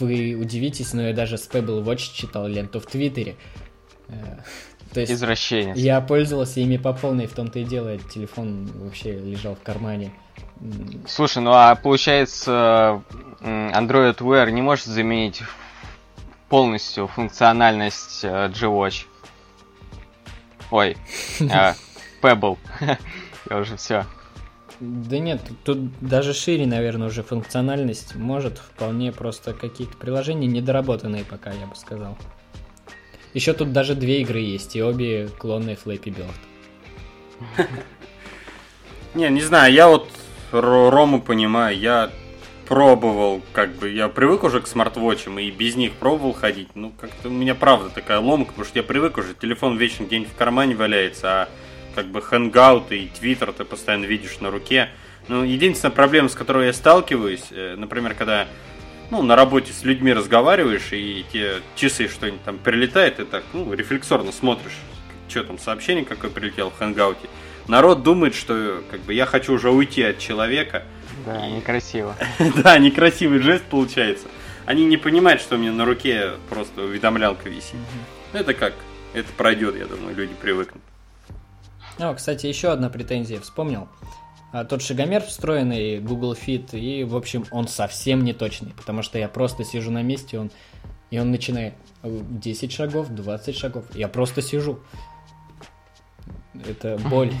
Вы 0.00 0.34
удивитесь, 0.34 0.92
но 0.92 1.02
я 1.08 1.14
даже 1.14 1.38
с 1.38 1.48
Pebble 1.48 1.84
Watch 1.84 2.12
читал 2.14 2.46
ленту 2.46 2.80
в 2.80 2.86
Твиттере. 2.86 3.36
Э, 4.08 4.38
то 4.92 5.00
есть 5.00 5.12
Извращенец. 5.12 5.76
Я 5.76 6.00
пользовался 6.00 6.60
ими 6.60 6.76
по 6.76 6.92
полной, 6.92 7.26
в 7.26 7.32
том-то 7.32 7.58
и 7.58 7.64
дело, 7.64 7.96
телефон 7.98 8.66
вообще 8.74 9.12
лежал 9.12 9.54
в 9.54 9.62
кармане. 9.62 10.12
Слушай, 11.06 11.42
ну 11.42 11.52
а 11.52 11.74
получается 11.74 13.02
Android 13.40 14.16
Wear 14.18 14.50
не 14.50 14.62
может 14.62 14.86
заменить 14.86 15.42
полностью 16.48 17.06
функциональность 17.06 18.20
э, 18.24 18.48
G-Watch? 18.48 19.04
Ой, 20.70 20.96
э, 21.40 21.74
Pebble. 22.22 22.58
Я 23.50 23.58
уже 23.58 23.76
все. 23.76 24.04
Да 24.80 25.18
нет, 25.18 25.40
тут 25.64 25.98
даже 26.00 26.34
шире, 26.34 26.66
наверное, 26.66 27.08
уже 27.08 27.22
функциональность. 27.22 28.14
Может, 28.14 28.58
вполне 28.58 29.10
просто 29.10 29.54
какие-то 29.54 29.96
приложения 29.96 30.46
недоработанные 30.46 31.24
пока, 31.24 31.50
я 31.50 31.66
бы 31.66 31.74
сказал. 31.76 32.18
Еще 33.32 33.52
тут 33.54 33.72
даже 33.72 33.94
две 33.94 34.20
игры 34.20 34.40
есть, 34.40 34.76
и 34.76 34.82
обе 34.82 35.28
клонные 35.38 35.76
Flappy 35.76 36.14
Bird. 36.14 37.66
Не, 39.14 39.30
не 39.30 39.40
знаю, 39.40 39.72
я 39.72 39.88
вот 39.88 40.10
Рому 40.52 41.22
понимаю, 41.22 41.78
я 41.78 42.10
пробовал, 42.66 43.42
как 43.52 43.74
бы, 43.76 43.88
я 43.90 44.08
привык 44.08 44.44
уже 44.44 44.60
к 44.60 44.66
смарт-вотчам 44.66 45.38
и 45.38 45.50
без 45.50 45.76
них 45.76 45.92
пробовал 45.92 46.32
ходить. 46.32 46.68
Ну, 46.74 46.92
как-то 47.00 47.28
у 47.28 47.32
меня 47.32 47.54
правда 47.54 47.90
такая 47.90 48.18
ломка, 48.18 48.48
потому 48.48 48.66
что 48.66 48.78
я 48.78 48.82
привык 48.82 49.18
уже, 49.18 49.34
телефон 49.34 49.76
вечно 49.76 50.04
где-нибудь 50.04 50.32
в 50.32 50.36
кармане 50.36 50.74
валяется, 50.74 51.28
а 51.28 51.48
как 51.94 52.06
бы 52.06 52.20
хэнгауты 52.20 52.98
и 52.98 53.08
твиттер 53.08 53.52
ты 53.52 53.64
постоянно 53.64 54.04
видишь 54.04 54.40
на 54.40 54.50
руке. 54.50 54.90
Ну, 55.28 55.42
единственная 55.44 55.94
проблема, 55.94 56.28
с 56.28 56.34
которой 56.34 56.66
я 56.66 56.72
сталкиваюсь, 56.72 57.46
э, 57.50 57.74
например, 57.76 58.14
когда 58.14 58.46
ну, 59.10 59.22
на 59.22 59.36
работе 59.36 59.72
с 59.72 59.84
людьми 59.84 60.12
разговариваешь, 60.12 60.92
и 60.92 61.24
те 61.32 61.56
часы 61.76 62.08
что-нибудь 62.08 62.42
там 62.42 62.58
прилетает, 62.58 63.16
ты 63.16 63.24
так, 63.24 63.44
ну, 63.52 63.72
рефлексорно 63.72 64.32
смотришь, 64.32 64.76
что 65.28 65.44
там, 65.44 65.58
сообщение 65.58 66.04
какое 66.04 66.30
прилетело 66.30 66.70
в 66.70 66.78
хэнгауте. 66.78 67.28
Народ 67.68 68.02
думает, 68.02 68.34
что 68.34 68.82
как 68.90 69.00
бы 69.00 69.14
я 69.14 69.26
хочу 69.26 69.54
уже 69.54 69.70
уйти 69.70 70.02
от 70.02 70.18
человека. 70.18 70.84
Да, 71.26 71.48
некрасиво. 71.48 72.14
да, 72.62 72.78
некрасивый 72.78 73.40
жест 73.40 73.64
получается. 73.64 74.28
Они 74.64 74.86
не 74.86 74.96
понимают, 74.96 75.40
что 75.40 75.56
у 75.56 75.58
меня 75.58 75.72
на 75.72 75.84
руке 75.84 76.32
просто 76.48 76.82
уведомлялка 76.82 77.48
висит. 77.48 77.76
Это 78.32 78.54
как? 78.54 78.74
Это 79.12 79.32
пройдет, 79.32 79.76
я 79.76 79.86
думаю, 79.86 80.14
люди 80.14 80.34
привыкнут. 80.34 80.82
О, 81.98 82.14
кстати, 82.14 82.46
еще 82.46 82.70
одна 82.70 82.90
претензия 82.90 83.40
вспомнил. 83.40 83.88
А, 84.52 84.64
тот 84.64 84.82
шагомер 84.82 85.22
встроенный 85.22 85.98
Google 85.98 86.34
Fit, 86.34 86.78
и, 86.78 87.02
в 87.04 87.16
общем, 87.16 87.44
он 87.50 87.66
совсем 87.66 88.22
не 88.22 88.32
точный, 88.32 88.72
потому 88.76 89.02
что 89.02 89.18
я 89.18 89.28
просто 89.28 89.64
сижу 89.64 89.90
на 89.90 90.02
месте, 90.02 90.38
он, 90.38 90.50
и 91.10 91.18
он 91.18 91.30
начинает 91.30 91.74
10 92.02 92.72
шагов, 92.72 93.08
20 93.08 93.56
шагов. 93.56 93.84
Я 93.94 94.08
просто 94.08 94.42
сижу. 94.42 94.78
Это 96.54 96.98
боль. 96.98 97.32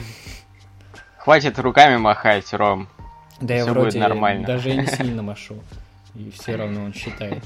Хватит 1.18 1.58
руками 1.58 1.96
махать, 1.96 2.52
Ром. 2.52 2.88
Да 3.40 3.54
я 3.54 3.66
вроде 3.66 3.98
нормально. 3.98 4.46
даже 4.46 4.70
и 4.70 4.76
не 4.76 4.86
сильно 4.86 5.22
машу. 5.22 5.56
И 6.14 6.30
все 6.30 6.56
равно 6.56 6.84
он 6.84 6.94
считает. 6.94 7.42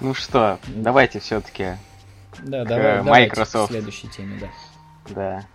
Ну 0.00 0.14
что, 0.14 0.58
давайте 0.66 1.20
все-таки 1.20 1.76
да, 2.42 2.64
давай, 2.64 3.02
Microsoft. 3.02 3.68
к 3.68 3.72
следующей 3.72 4.08
теме, 4.08 4.38
да. 4.40 5.14
Да. 5.14 5.46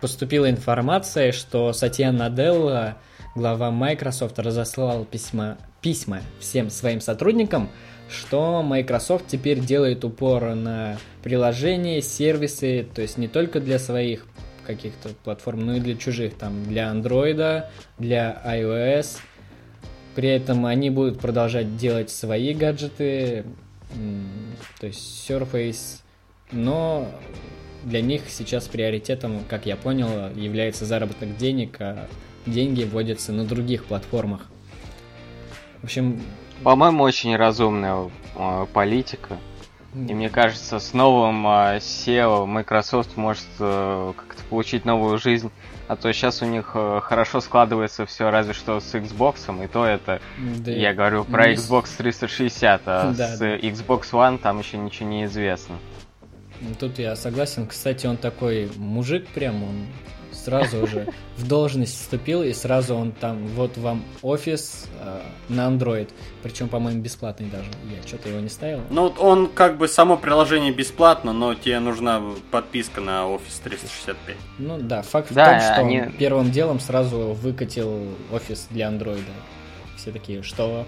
Поступила 0.00 0.50
информация, 0.50 1.32
что 1.32 1.72
Сатья 1.72 2.10
Наделла, 2.12 2.96
глава 3.34 3.70
Microsoft, 3.70 4.38
разослал 4.38 5.04
письма, 5.04 5.58
письма 5.80 6.20
всем 6.40 6.70
своим 6.70 7.00
сотрудникам, 7.00 7.68
что 8.08 8.62
Microsoft 8.62 9.26
теперь 9.28 9.60
делает 9.60 10.04
упор 10.04 10.54
на 10.54 10.98
приложения, 11.22 12.00
сервисы, 12.00 12.88
то 12.94 13.02
есть 13.02 13.18
не 13.18 13.28
только 13.28 13.60
для 13.60 13.78
своих 13.78 14.26
каких-то 14.74 15.10
платформ, 15.24 15.66
но 15.66 15.76
и 15.76 15.80
для 15.80 15.96
чужих, 15.96 16.34
там, 16.34 16.64
для 16.64 16.92
Android, 16.92 17.64
для 17.98 18.42
iOS. 18.44 19.18
При 20.14 20.28
этом 20.28 20.66
они 20.66 20.90
будут 20.90 21.20
продолжать 21.20 21.76
делать 21.76 22.10
свои 22.10 22.52
гаджеты, 22.52 23.44
то 24.80 24.86
есть 24.86 25.30
Surface, 25.30 26.00
но 26.52 27.08
для 27.84 28.00
них 28.02 28.22
сейчас 28.28 28.68
приоритетом, 28.68 29.40
как 29.48 29.66
я 29.66 29.76
понял, 29.76 30.34
является 30.34 30.84
заработок 30.84 31.36
денег, 31.36 31.76
а 31.80 32.08
деньги 32.46 32.84
вводятся 32.84 33.32
на 33.32 33.44
других 33.44 33.84
платформах. 33.84 34.46
В 35.80 35.84
общем... 35.84 36.20
По-моему, 36.62 37.04
очень 37.04 37.36
разумная 37.36 38.10
э, 38.36 38.66
политика. 38.72 39.38
И 39.94 40.14
мне 40.14 40.30
кажется, 40.30 40.78
с 40.78 40.92
новым 40.94 41.44
э, 41.46 41.78
SEO 41.78 42.46
Microsoft 42.46 43.16
может 43.16 43.44
э, 43.58 44.12
как-то 44.16 44.44
получить 44.44 44.84
новую 44.84 45.18
жизнь. 45.18 45.50
А 45.88 45.96
то 45.96 46.12
сейчас 46.12 46.42
у 46.42 46.46
них 46.46 46.72
э, 46.74 47.00
хорошо 47.02 47.40
складывается 47.40 48.06
все, 48.06 48.30
разве 48.30 48.52
что 48.52 48.78
с 48.78 48.94
Xbox, 48.94 49.64
и 49.64 49.66
то 49.66 49.84
это, 49.84 50.20
да 50.38 50.70
я 50.70 50.94
говорю 50.94 51.24
про 51.24 51.48
не... 51.48 51.54
Xbox 51.56 51.88
360, 51.96 52.82
а 52.86 53.12
да, 53.16 53.34
с 53.34 53.38
да. 53.40 53.56
Xbox 53.56 54.12
One 54.12 54.38
там 54.38 54.60
еще 54.60 54.78
ничего 54.78 55.08
не 55.08 55.24
известно. 55.24 55.74
Тут 56.78 57.00
я 57.00 57.16
согласен. 57.16 57.66
Кстати, 57.66 58.06
он 58.06 58.16
такой 58.16 58.70
мужик 58.76 59.26
прям, 59.28 59.64
он 59.64 59.86
сразу 60.40 60.82
уже 60.82 61.06
в 61.36 61.46
должность 61.46 61.94
вступил, 62.00 62.42
и 62.42 62.52
сразу 62.52 62.94
он 62.94 63.12
там, 63.12 63.46
вот 63.48 63.76
вам 63.76 64.04
офис 64.22 64.86
э, 65.00 65.20
на 65.48 65.68
Android. 65.68 66.08
Причем, 66.42 66.68
по-моему, 66.68 67.00
бесплатный 67.00 67.48
даже. 67.48 67.70
Я 67.94 68.06
что-то 68.06 68.28
его 68.28 68.40
не 68.40 68.48
ставил. 68.48 68.80
Ну, 68.90 69.06
он 69.18 69.48
как 69.48 69.78
бы 69.78 69.88
само 69.88 70.16
приложение 70.16 70.72
бесплатно, 70.72 71.32
но 71.32 71.54
тебе 71.54 71.80
нужна 71.80 72.22
подписка 72.50 73.00
на 73.00 73.24
Office 73.24 73.62
365. 73.62 74.36
Ну 74.58 74.78
да, 74.78 75.02
факт 75.02 75.32
да, 75.32 75.44
в 75.44 75.50
том, 75.50 75.60
что 75.60 75.80
они... 75.80 76.00
он 76.02 76.12
первым 76.12 76.50
делом 76.50 76.80
сразу 76.80 77.18
выкатил 77.32 78.08
офис 78.32 78.66
для 78.70 78.88
Android. 78.88 79.24
Все 79.96 80.12
такие, 80.12 80.42
что 80.42 80.86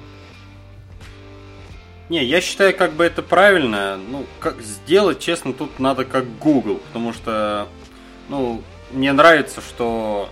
не, 2.13 2.23
я 2.25 2.43
считаю, 2.43 2.77
как 2.77 2.93
бы 2.93 3.05
это 3.05 3.23
правильно. 3.23 3.97
Ну, 3.97 4.27
как 4.39 4.61
сделать, 4.61 5.19
честно, 5.19 5.55
тут 5.55 5.79
надо 5.79 6.05
как 6.05 6.27
Google, 6.41 6.79
потому 6.89 7.15
что, 7.15 7.69
ну, 8.29 8.63
мне 8.93 9.13
нравится, 9.13 9.61
что 9.61 10.29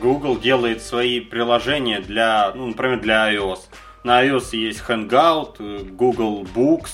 Google 0.00 0.38
делает 0.38 0.82
свои 0.82 1.20
приложения 1.20 2.00
для, 2.00 2.52
ну, 2.54 2.66
например, 2.68 3.00
для 3.00 3.32
iOS. 3.34 3.60
на 4.04 4.24
iOS 4.24 4.56
есть 4.56 4.80
Hangout, 4.88 5.56
э, 5.58 5.82
Google 5.90 6.44
Books, 6.54 6.90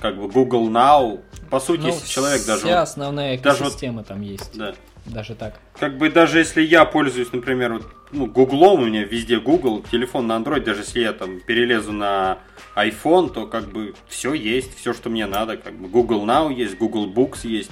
как 0.00 0.16
бы 0.16 0.28
Google 0.28 0.68
Now. 0.70 1.20
По 1.50 1.60
сути, 1.60 1.82
Ну, 1.82 1.88
если 1.88 2.06
человек 2.08 2.44
даже... 2.46 2.62
Вся 2.62 2.82
основная 2.82 3.38
даже 3.38 3.58
вот- 3.64 3.68
экосистема 3.68 4.02
там 4.04 4.20
есть. 4.22 4.56
да. 4.56 4.74
Даже 5.06 5.34
так. 5.34 5.58
Как 5.80 5.96
бы 5.96 6.10
даже 6.10 6.38
если 6.38 6.60
я 6.60 6.84
пользуюсь, 6.84 7.32
например, 7.32 7.72
вот, 7.74 7.86
ну, 8.12 8.26
Гуглом, 8.26 8.82
у 8.82 8.86
меня 8.86 9.04
везде 9.04 9.40
Google, 9.40 9.82
телефон 9.90 10.26
на 10.26 10.34
Android, 10.36 10.60
даже 10.60 10.80
если 10.80 11.00
я 11.00 11.14
там 11.14 11.40
перелезу 11.40 11.92
на 11.92 12.38
iPhone, 12.76 13.32
то 13.32 13.46
как 13.46 13.68
бы 13.70 13.94
все 14.06 14.34
есть, 14.34 14.76
все, 14.78 14.92
что 14.92 15.08
мне 15.08 15.24
надо. 15.24 15.56
Как 15.56 15.72
бы 15.74 15.88
Google 15.88 16.26
Now 16.26 16.52
есть, 16.52 16.76
Google 16.76 17.06
Books 17.10 17.46
есть, 17.48 17.70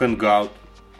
Hangout. 0.00 0.50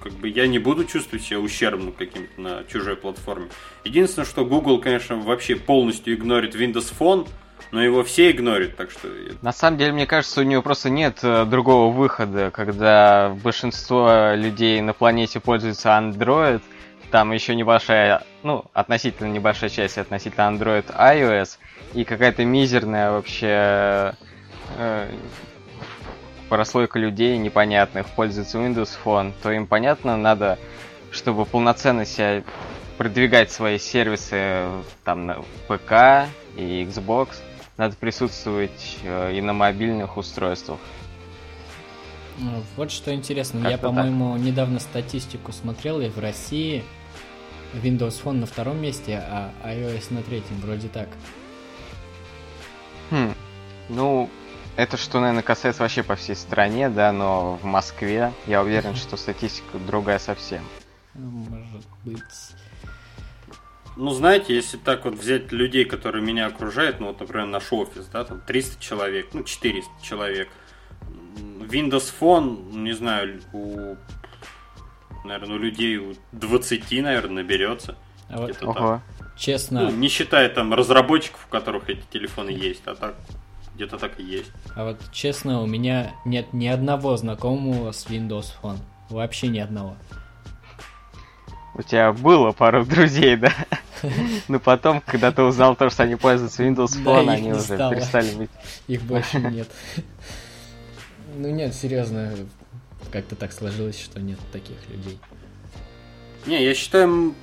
Как 0.02 0.12
бы 0.12 0.28
я 0.28 0.46
не 0.46 0.58
буду 0.58 0.84
чувствовать 0.84 1.24
себя 1.24 1.40
ущербным 1.40 1.92
каким-то 1.92 2.40
на 2.40 2.64
чужой 2.64 2.96
платформе. 2.96 3.48
Единственное, 3.84 4.26
что 4.26 4.44
Google, 4.44 4.80
конечно, 4.80 5.16
вообще 5.16 5.56
полностью 5.56 6.14
игнорит 6.14 6.54
Windows 6.54 6.92
Phone, 6.98 7.28
но 7.70 7.82
его 7.82 8.02
все 8.02 8.30
игнорят, 8.30 8.76
так 8.76 8.90
что 8.90 9.08
На 9.42 9.52
самом 9.52 9.78
деле, 9.78 9.92
мне 9.92 10.06
кажется, 10.06 10.40
у 10.40 10.44
нее 10.44 10.62
просто 10.62 10.90
нет 10.90 11.18
э, 11.22 11.44
другого 11.44 11.92
выхода, 11.92 12.50
когда 12.50 13.36
большинство 13.42 14.32
людей 14.34 14.80
на 14.80 14.92
планете 14.92 15.40
пользуются 15.40 15.90
Android, 15.90 16.62
там 17.10 17.32
еще 17.32 17.54
небольшая, 17.54 18.24
ну, 18.42 18.64
относительно 18.72 19.28
небольшая 19.28 19.70
часть 19.70 19.98
относительно 19.98 20.50
Android 20.50 20.84
iOS, 20.96 21.58
и 21.94 22.04
какая-то 22.04 22.44
мизерная 22.44 23.12
вообще 23.12 24.14
э, 24.76 25.10
прослойка 26.50 26.98
людей 26.98 27.38
непонятных 27.38 28.06
пользуется 28.08 28.58
Windows 28.58 28.90
Phone, 29.02 29.32
то 29.42 29.50
им 29.50 29.66
понятно, 29.66 30.18
надо, 30.18 30.58
чтобы 31.12 31.46
полноценно 31.46 32.04
себя 32.04 32.42
продвигать 32.98 33.50
свои 33.50 33.78
сервисы 33.78 34.66
там 35.04 35.26
на 35.26 35.36
ПК 35.68 36.28
и 36.56 36.84
Xbox, 36.84 37.36
надо 37.78 37.96
присутствовать 37.96 38.98
э, 39.04 39.32
и 39.34 39.40
на 39.40 39.54
мобильных 39.54 40.18
устройствах. 40.18 40.78
Ну, 42.38 42.62
Вот 42.76 42.90
что 42.90 43.14
интересно. 43.14 43.66
Я, 43.68 43.78
по-моему, 43.78 44.36
недавно 44.36 44.80
статистику 44.80 45.52
смотрел, 45.52 46.00
и 46.00 46.08
в 46.08 46.18
России 46.18 46.82
Windows 47.74 48.22
Phone 48.22 48.40
на 48.40 48.46
втором 48.46 48.82
месте, 48.82 49.22
а 49.24 49.52
iOS 49.64 50.12
на 50.12 50.22
третьем. 50.22 50.60
Вроде 50.60 50.88
так. 50.88 51.08
Хм, 53.10 53.34
ну, 53.88 54.28
это 54.80 54.96
что, 54.96 55.20
наверное, 55.20 55.42
касается 55.42 55.82
вообще 55.82 56.02
по 56.02 56.16
всей 56.16 56.34
стране, 56.34 56.88
да, 56.88 57.12
но 57.12 57.56
в 57.56 57.64
Москве 57.64 58.32
я 58.46 58.62
уверен, 58.62 58.96
что 58.96 59.16
статистика 59.18 59.78
другая 59.78 60.18
совсем. 60.18 60.64
Может 61.14 61.86
быть. 62.04 62.22
Ну, 63.96 64.10
знаете, 64.12 64.54
если 64.54 64.78
так 64.78 65.04
вот 65.04 65.14
взять 65.14 65.52
людей, 65.52 65.84
которые 65.84 66.24
меня 66.24 66.46
окружают, 66.46 67.00
ну, 67.00 67.08
вот, 67.08 67.20
например, 67.20 67.46
наш 67.46 67.70
офис, 67.72 68.06
да, 68.06 68.24
там 68.24 68.40
300 68.40 68.82
человек, 68.82 69.28
ну, 69.34 69.42
400 69.42 69.90
человек. 70.02 70.48
Windows 71.36 72.12
Phone, 72.18 72.72
не 72.72 72.92
знаю, 72.92 73.42
у, 73.52 73.96
наверное, 75.24 75.56
у 75.56 75.58
людей 75.58 75.98
у 75.98 76.14
20, 76.32 77.02
наверное, 77.02 77.42
наберется. 77.42 77.96
А 78.30 78.38
вот. 78.38 78.62
Ого. 78.62 79.02
честно, 79.36 79.82
Ну, 79.82 79.90
не 79.90 80.08
считая 80.08 80.48
там 80.48 80.72
разработчиков, 80.72 81.44
у 81.46 81.50
которых 81.50 81.90
эти 81.90 82.02
телефоны 82.10 82.50
есть, 82.50 82.82
а 82.86 82.94
так 82.94 83.16
где-то 83.74 83.98
так 83.98 84.18
и 84.20 84.22
есть. 84.22 84.50
а 84.74 84.84
вот 84.84 85.00
честно, 85.12 85.60
у 85.62 85.66
меня 85.66 86.12
нет 86.24 86.52
ни 86.52 86.66
одного 86.66 87.16
знакомого 87.16 87.92
с 87.92 88.06
Windows 88.06 88.52
Phone. 88.62 88.78
Вообще 89.08 89.48
ни 89.48 89.58
одного. 89.58 89.96
У 91.74 91.82
тебя 91.82 92.12
было 92.12 92.52
пару 92.52 92.84
друзей, 92.86 93.36
да? 93.36 93.52
Но 94.48 94.58
потом, 94.58 95.02
когда 95.06 95.30
ты 95.32 95.42
узнал 95.42 95.76
то, 95.76 95.88
что 95.90 96.02
они 96.02 96.16
пользуются 96.16 96.64
Windows 96.64 96.92
Да, 97.04 97.10
Phone, 97.10 97.24
их 97.24 97.30
они 97.30 97.52
уже 97.52 97.60
стало. 97.62 97.94
перестали 97.94 98.34
быть. 98.34 98.50
Их 98.88 99.02
больше 99.02 99.38
нет. 99.40 99.68
Ну 101.36 101.48
нет, 101.50 101.74
серьезно, 101.74 102.32
как-то 103.12 103.36
так 103.36 103.52
сложилось, 103.52 104.00
что 104.00 104.20
нет 104.20 104.38
таких 104.52 104.76
людей. 104.88 105.18
Не, 106.46 106.64
я 106.64 106.74
считаю, 106.74 107.34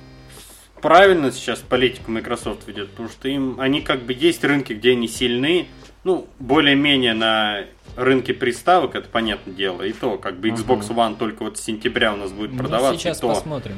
правильно 0.82 1.30
сейчас 1.32 1.60
политику 1.60 2.10
Microsoft 2.10 2.66
ведет, 2.66 2.90
потому 2.90 3.08
что 3.08 3.28
им, 3.28 3.58
они 3.60 3.80
как 3.80 4.02
бы 4.02 4.12
есть 4.12 4.44
рынки, 4.44 4.72
где 4.74 4.92
они 4.92 5.08
сильны, 5.08 5.68
ну, 6.04 6.26
более-менее 6.38 7.14
на 7.14 7.64
рынке 7.96 8.32
приставок, 8.34 8.94
это 8.94 9.08
понятное 9.08 9.54
дело, 9.54 9.82
и 9.82 9.92
то, 9.92 10.18
как 10.18 10.38
бы 10.38 10.48
Xbox 10.48 10.88
One 10.88 11.16
только 11.16 11.42
вот 11.42 11.58
с 11.58 11.62
сентября 11.62 12.12
у 12.12 12.16
нас 12.16 12.30
будет 12.32 12.52
Ну, 12.52 12.58
продаваться, 12.58 13.00
сейчас 13.00 13.18
и 13.18 13.20
то, 13.22 13.28
посмотрим. 13.28 13.76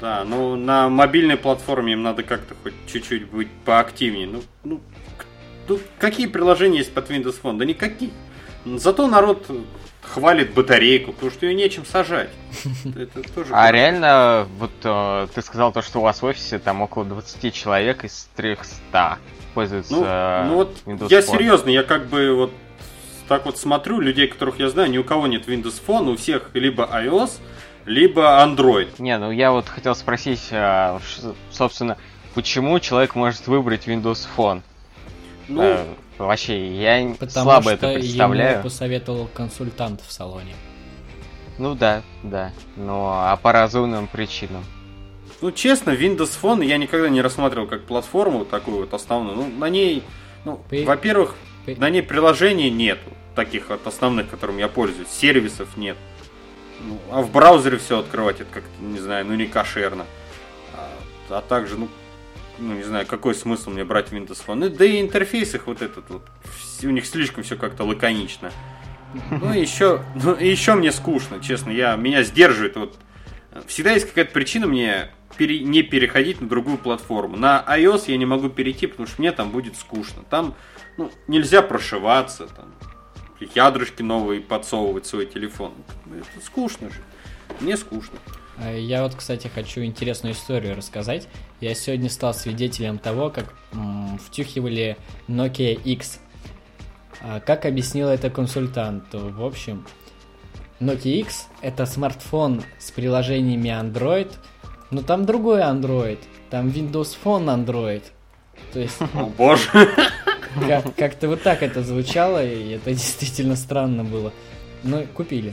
да, 0.00 0.24
ну, 0.24 0.56
на 0.56 0.88
мобильной 0.88 1.36
платформе 1.36 1.92
им 1.92 2.02
надо 2.02 2.22
как-то 2.22 2.54
хоть 2.62 2.74
чуть-чуть 2.86 3.26
быть 3.30 3.48
поактивнее, 3.64 4.26
ну, 4.26 4.42
ну, 4.64 4.80
ну, 5.68 5.78
какие 5.98 6.26
приложения 6.26 6.78
есть 6.78 6.92
под 6.92 7.08
Windows 7.10 7.40
Phone? 7.40 7.58
Да 7.58 7.64
никаких. 7.64 8.10
Зато 8.64 9.06
народ 9.06 9.46
хвалит 10.02 10.52
батарейку, 10.52 11.12
потому 11.12 11.30
что 11.30 11.46
ее 11.46 11.54
нечем 11.54 11.84
сажать. 11.86 12.30
Это 12.84 13.22
тоже 13.32 13.54
А 13.54 13.70
реально, 13.70 14.48
вот 14.58 14.72
э, 14.82 15.28
ты 15.32 15.40
сказал 15.42 15.72
то, 15.72 15.80
что 15.82 16.00
у 16.00 16.02
вас 16.02 16.22
в 16.22 16.24
офисе 16.24 16.58
там 16.58 16.82
около 16.82 17.04
20 17.04 17.54
человек 17.54 18.04
из 18.04 18.28
300 18.34 19.18
пользуются 19.50 19.94
Ну, 19.94 20.00
ну 20.48 20.54
вот 20.56 20.76
Windows 20.86 21.08
я 21.10 21.20
Phone. 21.20 21.22
серьезно, 21.36 21.68
я 21.70 21.82
как 21.82 22.06
бы 22.06 22.34
вот 22.34 22.52
так 23.28 23.46
вот 23.46 23.58
смотрю, 23.58 24.00
людей, 24.00 24.26
которых 24.26 24.58
я 24.58 24.68
знаю, 24.68 24.90
ни 24.90 24.98
у 24.98 25.04
кого 25.04 25.26
нет 25.26 25.46
Windows 25.48 25.80
Phone, 25.86 26.12
у 26.12 26.16
всех 26.16 26.50
либо 26.54 26.84
iOS, 26.84 27.38
либо 27.86 28.22
Android. 28.44 28.88
Не, 28.98 29.18
ну 29.18 29.30
я 29.30 29.52
вот 29.52 29.68
хотел 29.68 29.94
спросить, 29.94 30.48
а, 30.50 31.00
собственно, 31.50 31.96
почему 32.34 32.78
человек 32.80 33.14
может 33.14 33.46
выбрать 33.46 33.86
Windows 33.86 34.26
Phone? 34.36 34.62
Ну, 35.48 35.62
Э, 35.62 35.84
вообще, 36.18 36.74
я 36.76 37.14
Потому 37.18 37.44
слабо 37.44 37.62
что 37.62 37.70
это 37.72 37.86
ему 37.88 38.00
представляю. 38.00 38.62
посоветовал 38.62 39.28
консультант 39.32 40.00
в 40.06 40.12
салоне. 40.12 40.54
Ну 41.58 41.74
да, 41.74 42.02
да. 42.22 42.52
Но 42.76 43.12
а 43.14 43.36
по 43.36 43.52
разумным 43.52 44.06
причинам. 44.06 44.64
Ну, 45.40 45.52
честно, 45.52 45.90
Windows 45.90 46.36
Phone 46.40 46.64
я 46.64 46.76
никогда 46.78 47.08
не 47.08 47.20
рассматривал 47.22 47.66
как 47.66 47.82
платформу 47.84 48.44
такую 48.44 48.78
вот 48.78 48.94
основную. 48.94 49.36
Ну, 49.36 49.48
на 49.58 49.68
ней, 49.68 50.02
ну, 50.44 50.60
При- 50.68 50.84
во-первых, 50.84 51.34
при- 51.64 51.74
на 51.76 51.90
ней 51.90 52.02
приложений 52.02 52.70
нету, 52.70 53.10
таких 53.34 53.68
вот 53.70 53.86
основных, 53.86 54.28
которым 54.28 54.58
я 54.58 54.68
пользуюсь, 54.68 55.08
сервисов 55.08 55.76
нет. 55.76 55.96
Ну, 56.82 56.98
а 57.10 57.22
в 57.22 57.30
браузере 57.30 57.78
все 57.78 57.98
открывать, 57.98 58.40
это 58.40 58.52
как-то, 58.52 58.82
не 58.82 58.98
знаю, 58.98 59.26
ну 59.26 59.34
не 59.34 59.46
кошерно. 59.46 60.06
А, 60.74 60.88
а 61.38 61.40
также, 61.42 61.76
ну, 61.76 61.88
ну, 62.58 62.74
не 62.74 62.82
знаю, 62.82 63.06
какой 63.06 63.34
смысл 63.34 63.70
мне 63.70 63.84
брать 63.84 64.12
Windows 64.12 64.42
Phone. 64.46 64.54
Ну, 64.56 64.68
да 64.70 64.84
и 64.84 65.00
интерфейс 65.00 65.54
их 65.54 65.66
вот 65.66 65.82
этот 65.82 66.08
вот, 66.10 66.22
у 66.82 66.90
них 66.90 67.06
слишком 67.06 67.42
все 67.44 67.56
как-то 67.56 67.84
лаконично. 67.84 68.50
Ну, 69.30 69.52
еще, 69.52 70.02
ну, 70.22 70.34
еще 70.36 70.74
мне 70.74 70.92
скучно, 70.92 71.40
честно, 71.40 71.70
я, 71.70 71.96
меня 71.96 72.22
сдерживает 72.22 72.76
вот, 72.76 72.96
всегда 73.66 73.92
есть 73.92 74.06
какая-то 74.06 74.32
причина 74.32 74.66
мне 74.66 75.10
пере- 75.36 75.60
не 75.60 75.82
переходить 75.82 76.40
на 76.40 76.48
другую 76.48 76.78
платформу. 76.78 77.36
На 77.36 77.64
iOS 77.68 78.04
я 78.08 78.16
не 78.16 78.26
могу 78.26 78.48
перейти, 78.48 78.86
потому 78.86 79.06
что 79.06 79.20
мне 79.20 79.32
там 79.32 79.50
будет 79.50 79.76
скучно. 79.76 80.22
Там, 80.30 80.54
ну, 80.96 81.10
нельзя 81.28 81.62
прошиваться, 81.62 82.46
там, 82.46 82.74
ядрышки 83.54 84.02
новые 84.02 84.40
подсовывать 84.40 85.06
свой 85.06 85.26
телефон. 85.26 85.72
Это 86.06 86.44
скучно 86.44 86.90
же. 86.90 86.96
Мне 87.60 87.76
скучно. 87.76 88.18
А 88.58 88.72
Я 88.76 89.02
вот, 89.02 89.14
кстати, 89.14 89.48
хочу 89.48 89.82
интересную 89.82 90.34
историю 90.34 90.76
рассказать. 90.76 91.26
Я 91.60 91.74
сегодня 91.74 92.10
стал 92.10 92.34
свидетелем 92.34 92.98
того, 92.98 93.30
как 93.30 93.54
м, 93.72 94.18
втюхивали 94.18 94.96
Nokia 95.28 95.72
X. 95.82 96.20
А 97.22 97.40
как 97.40 97.64
объяснил 97.66 98.08
это 98.08 98.30
консультант? 98.30 99.04
В 99.12 99.44
общем, 99.44 99.86
Nokia 100.80 101.20
X 101.20 101.46
это 101.60 101.84
смартфон 101.86 102.62
с 102.78 102.90
приложениями 102.90 103.68
Android, 103.68 104.32
но 104.90 105.02
там 105.02 105.26
другой 105.26 105.60
Android, 105.60 106.18
там 106.50 106.68
Windows 106.68 107.16
Phone 107.22 107.46
Android. 107.64 108.02
То 108.72 108.80
есть 108.80 108.96
О 109.14 109.24
боже. 109.26 109.68
как- 110.66 110.94
как-то 110.96 111.28
вот 111.28 111.42
так 111.42 111.62
это 111.62 111.82
звучало, 111.82 112.44
и 112.44 112.70
это 112.72 112.90
действительно 112.94 113.56
странно 113.56 114.04
было. 114.04 114.32
Ну, 114.82 115.06
купили. 115.14 115.52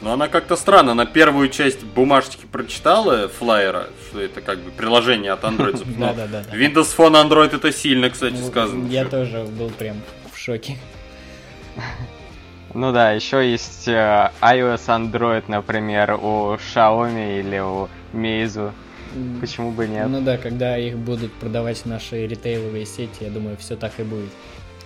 Но 0.00 0.14
она 0.14 0.26
как-то 0.26 0.56
странно. 0.56 0.94
На 0.94 1.06
первую 1.06 1.48
часть 1.48 1.84
бумажечки 1.84 2.46
прочитала 2.50 3.28
флайера, 3.28 3.86
что 4.08 4.20
это 4.20 4.40
как 4.40 4.58
бы 4.58 4.70
приложение 4.72 5.30
от 5.32 5.44
Android. 5.44 5.72
собственно. 5.76 6.12
Да-да-да. 6.14 6.56
Windows 6.56 6.96
Phone 6.96 7.22
Android 7.28 7.54
это 7.54 7.70
сильно, 7.72 8.10
кстати, 8.10 8.34
Ну, 8.40 8.48
сказано. 8.48 8.88
Я 8.88 9.04
тоже 9.04 9.44
был 9.44 9.70
прям 9.70 9.98
в 10.32 10.38
шоке. 10.38 10.76
Ну 12.74 12.92
да, 12.92 13.12
еще 13.12 13.50
есть 13.50 13.86
э, 13.86 14.30
iOS 14.40 14.86
Android, 14.86 15.44
например, 15.48 16.14
у 16.14 16.54
Xiaomi 16.54 17.40
или 17.40 17.58
у 17.58 17.88
Meizu. 18.12 18.72
Почему 19.40 19.72
бы 19.72 19.86
нет? 19.86 20.08
Ну 20.08 20.22
да, 20.22 20.38
когда 20.38 20.78
их 20.78 20.96
будут 20.96 21.32
продавать 21.34 21.84
наши 21.84 22.26
ритейловые 22.26 22.86
сети, 22.86 23.24
я 23.24 23.30
думаю, 23.30 23.58
все 23.58 23.76
так 23.76 24.00
и 24.00 24.02
будет. 24.02 24.30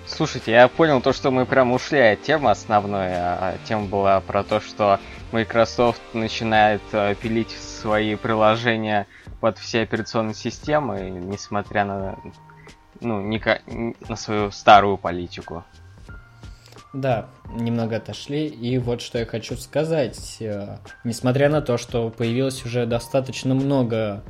Слушайте, 0.04 0.52
я 0.52 0.68
понял 0.68 1.00
то, 1.00 1.12
что 1.12 1.30
мы 1.30 1.46
прям 1.46 1.72
ушли 1.72 2.00
от 2.00 2.22
темы 2.22 2.50
основной, 2.50 3.08
а 3.12 3.56
тема 3.64 3.86
была 3.86 4.20
про 4.20 4.42
то, 4.42 4.60
что 4.60 4.98
Microsoft 5.32 6.00
начинает 6.12 6.82
э, 6.92 7.14
пилить 7.20 7.50
свои 7.50 8.14
приложения 8.16 9.06
под 9.40 9.58
все 9.58 9.82
операционные 9.82 10.34
системы, 10.34 11.10
несмотря 11.10 11.84
на, 11.84 12.18
ну, 13.00 13.20
на 14.08 14.16
свою 14.16 14.50
старую 14.50 14.96
политику. 14.96 15.64
Да, 16.96 17.28
немного 17.52 17.96
отошли. 17.96 18.46
И 18.46 18.78
вот 18.78 19.02
что 19.02 19.18
я 19.18 19.26
хочу 19.26 19.54
сказать. 19.56 20.38
Э, 20.40 20.78
несмотря 21.04 21.50
на 21.50 21.60
то, 21.60 21.76
что 21.76 22.08
появилось 22.08 22.64
уже 22.64 22.86
достаточно 22.86 23.54
много 23.54 24.22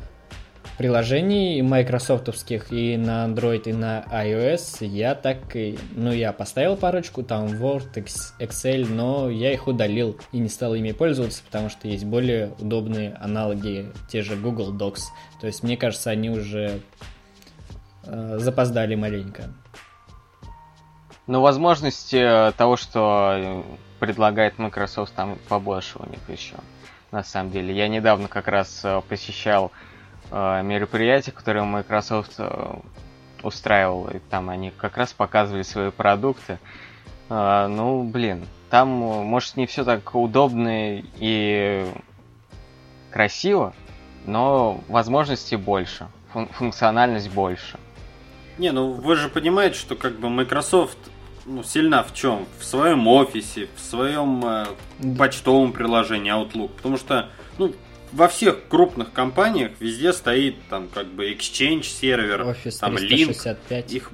приложений 0.76 1.62
майкрософтовских 1.62 2.72
и 2.72 2.96
на 2.96 3.24
Android, 3.26 3.62
и 3.66 3.72
на 3.72 4.04
iOS, 4.10 4.84
я 4.84 5.14
так 5.14 5.54
и... 5.54 5.78
Ну, 5.92 6.12
я 6.12 6.32
поставил 6.32 6.76
парочку, 6.76 7.22
там 7.22 7.46
Word, 7.46 8.04
Excel, 8.40 8.84
но 8.90 9.30
я 9.30 9.52
их 9.52 9.68
удалил 9.68 10.18
и 10.32 10.38
не 10.38 10.48
стал 10.48 10.74
ими 10.74 10.90
пользоваться, 10.90 11.44
потому 11.46 11.70
что 11.70 11.86
есть 11.86 12.04
более 12.04 12.52
удобные 12.58 13.14
аналоги, 13.20 13.92
те 14.10 14.22
же 14.22 14.34
Google 14.34 14.74
Docs. 14.76 15.02
То 15.40 15.46
есть, 15.46 15.62
мне 15.62 15.76
кажется, 15.76 16.10
они 16.10 16.30
уже 16.30 16.80
э, 18.02 18.38
запоздали 18.40 18.96
маленько. 18.96 19.54
Ну, 21.26 21.40
возможности 21.40 22.16
э, 22.16 22.52
того, 22.52 22.76
что 22.76 23.32
э, 23.36 23.62
предлагает 23.98 24.58
Microsoft, 24.58 25.12
там 25.14 25.38
побольше 25.48 25.98
у 25.98 26.08
них 26.08 26.20
еще. 26.28 26.54
На 27.10 27.24
самом 27.24 27.50
деле. 27.50 27.74
Я 27.74 27.88
недавно 27.88 28.28
как 28.28 28.48
раз 28.48 28.80
э, 28.84 29.00
посещал 29.08 29.72
мероприятие, 30.32 31.32
которое 31.32 31.62
Microsoft 31.62 32.40
устраивал. 33.44 34.08
И 34.08 34.18
там 34.18 34.50
они 34.50 34.72
как 34.72 34.96
раз 34.96 35.12
показывали 35.12 35.62
свои 35.62 35.92
продукты. 35.92 36.58
Ну, 37.28 38.02
блин, 38.02 38.44
там, 38.68 38.88
может, 38.88 39.56
не 39.56 39.66
все 39.66 39.84
так 39.84 40.16
удобно 40.16 41.00
и 41.20 41.86
красиво, 43.12 43.72
но 44.24 44.80
возможностей 44.88 45.54
больше, 45.54 46.08
фун- 46.34 46.52
функциональность 46.52 47.30
больше. 47.30 47.78
Не, 48.58 48.72
ну 48.72 48.90
вы 48.90 49.14
же 49.14 49.28
понимаете, 49.28 49.78
что 49.78 49.94
как 49.94 50.18
бы 50.18 50.28
Microsoft 50.28 50.98
ну, 51.46 51.62
сильна 51.62 52.02
в 52.02 52.12
чем? 52.12 52.46
В 52.58 52.64
своем 52.64 53.06
офисе, 53.06 53.68
в 53.76 53.80
своем 53.80 54.44
э, 54.44 54.66
почтовом 55.16 55.72
приложении 55.72 56.32
Outlook. 56.32 56.70
Потому 56.76 56.96
что, 56.96 57.30
ну, 57.58 57.72
во 58.12 58.28
всех 58.28 58.68
крупных 58.68 59.12
компаниях 59.12 59.72
везде 59.80 60.12
стоит 60.12 60.56
там 60.68 60.88
как 60.88 61.06
бы 61.06 61.30
Exchange 61.32 61.84
сервер, 61.84 62.42
Office 62.42 62.78
там 62.80 62.96
365. 62.96 63.84
Link. 63.86 63.96
Их... 63.96 64.10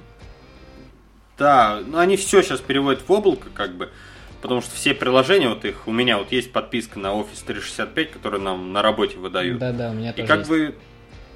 Да, 1.37 1.81
ну 1.85 1.97
они 1.97 2.17
все 2.17 2.41
сейчас 2.41 2.59
переводят 2.59 3.01
в 3.07 3.11
облако, 3.11 3.49
как 3.53 3.75
бы. 3.75 3.89
Потому 4.41 4.61
что 4.61 4.75
все 4.75 4.93
приложения, 4.93 5.47
вот 5.47 5.63
их, 5.63 5.87
у 5.87 5.91
меня 5.91 6.17
вот 6.17 6.31
есть 6.33 6.51
подписка 6.51 6.99
на 6.99 7.07
Office 7.07 7.45
365, 7.45 8.11
которую 8.11 8.41
нам 8.41 8.73
на 8.73 8.81
работе 8.81 9.17
выдают. 9.17 9.57
Да-да, 9.57 9.91
у 9.91 9.93
меня 9.93 10.11
И 10.11 10.15
тоже 10.15 10.27
как 10.27 10.39
есть. 10.39 10.49
бы 10.49 10.75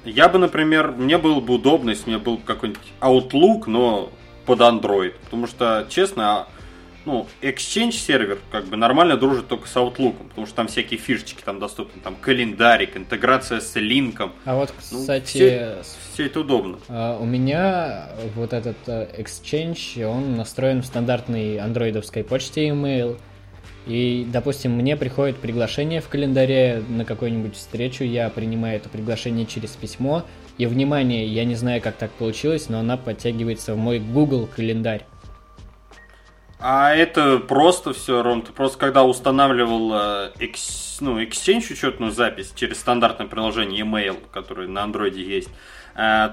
я 0.04 0.28
бы, 0.28 0.38
например, 0.38 0.92
мне 0.92 1.18
было 1.18 1.40
бы 1.40 1.54
удобно, 1.54 1.90
если 1.90 2.04
у 2.04 2.08
меня 2.08 2.18
был 2.18 2.38
какой-нибудь 2.38 2.92
Outlook, 3.00 3.64
но 3.66 4.12
под 4.48 4.60
Android. 4.60 5.12
Потому 5.24 5.46
что, 5.46 5.86
честно, 5.90 6.46
ну, 7.04 7.26
Exchange 7.42 7.92
сервер 7.92 8.38
как 8.50 8.64
бы 8.64 8.76
нормально 8.76 9.18
дружит 9.18 9.46
только 9.46 9.68
с 9.68 9.76
Outlook, 9.76 10.14
потому 10.30 10.46
что 10.46 10.56
там 10.56 10.68
всякие 10.68 10.98
фишечки 10.98 11.42
там 11.44 11.58
доступны, 11.60 12.00
там 12.02 12.16
календарик, 12.16 12.96
интеграция 12.96 13.60
с 13.60 13.74
линком. 13.76 14.32
А 14.46 14.56
вот, 14.56 14.72
Ну, 14.90 15.00
кстати, 15.00 15.26
все, 15.26 15.76
все 16.14 16.26
это 16.26 16.40
удобно. 16.40 16.78
а, 16.88 17.18
у 17.18 17.26
меня 17.26 18.08
вот 18.34 18.54
этот 18.54 18.76
э, 18.86 19.22
Exchange, 19.22 20.02
он 20.04 20.36
настроен 20.36 20.80
в 20.80 20.86
стандартной 20.86 21.58
андроидовской 21.58 22.24
почте 22.24 22.68
email. 22.68 23.18
И, 23.86 24.26
допустим, 24.30 24.72
мне 24.72 24.96
приходит 24.96 25.36
приглашение 25.36 26.00
в 26.00 26.08
календаре 26.08 26.82
на 26.88 27.04
какую-нибудь 27.04 27.56
встречу, 27.56 28.04
я 28.04 28.28
принимаю 28.28 28.76
это 28.76 28.88
приглашение 28.88 29.46
через 29.46 29.70
письмо, 29.70 30.24
и, 30.58 30.66
внимание, 30.66 31.26
я 31.26 31.44
не 31.44 31.54
знаю, 31.54 31.80
как 31.80 31.96
так 31.96 32.10
получилось, 32.12 32.68
но 32.68 32.80
она 32.80 32.96
подтягивается 32.96 33.74
в 33.74 33.78
мой 33.78 33.98
Google 33.98 34.48
календарь. 34.54 35.06
А 36.60 36.92
это 36.92 37.38
просто 37.38 37.92
все, 37.92 38.22
Ром, 38.22 38.42
ты 38.42 38.50
просто 38.50 38.78
когда 38.78 39.04
устанавливал 39.04 39.92
э, 39.94 40.30
ну, 41.00 41.20
Exchange 41.22 41.72
учетную 41.72 42.10
запись 42.10 42.52
через 42.54 42.80
стандартное 42.80 43.28
приложение 43.28 43.84
email, 43.84 44.18
которое 44.32 44.66
на 44.66 44.82
андроиде 44.82 45.22
есть, 45.22 45.50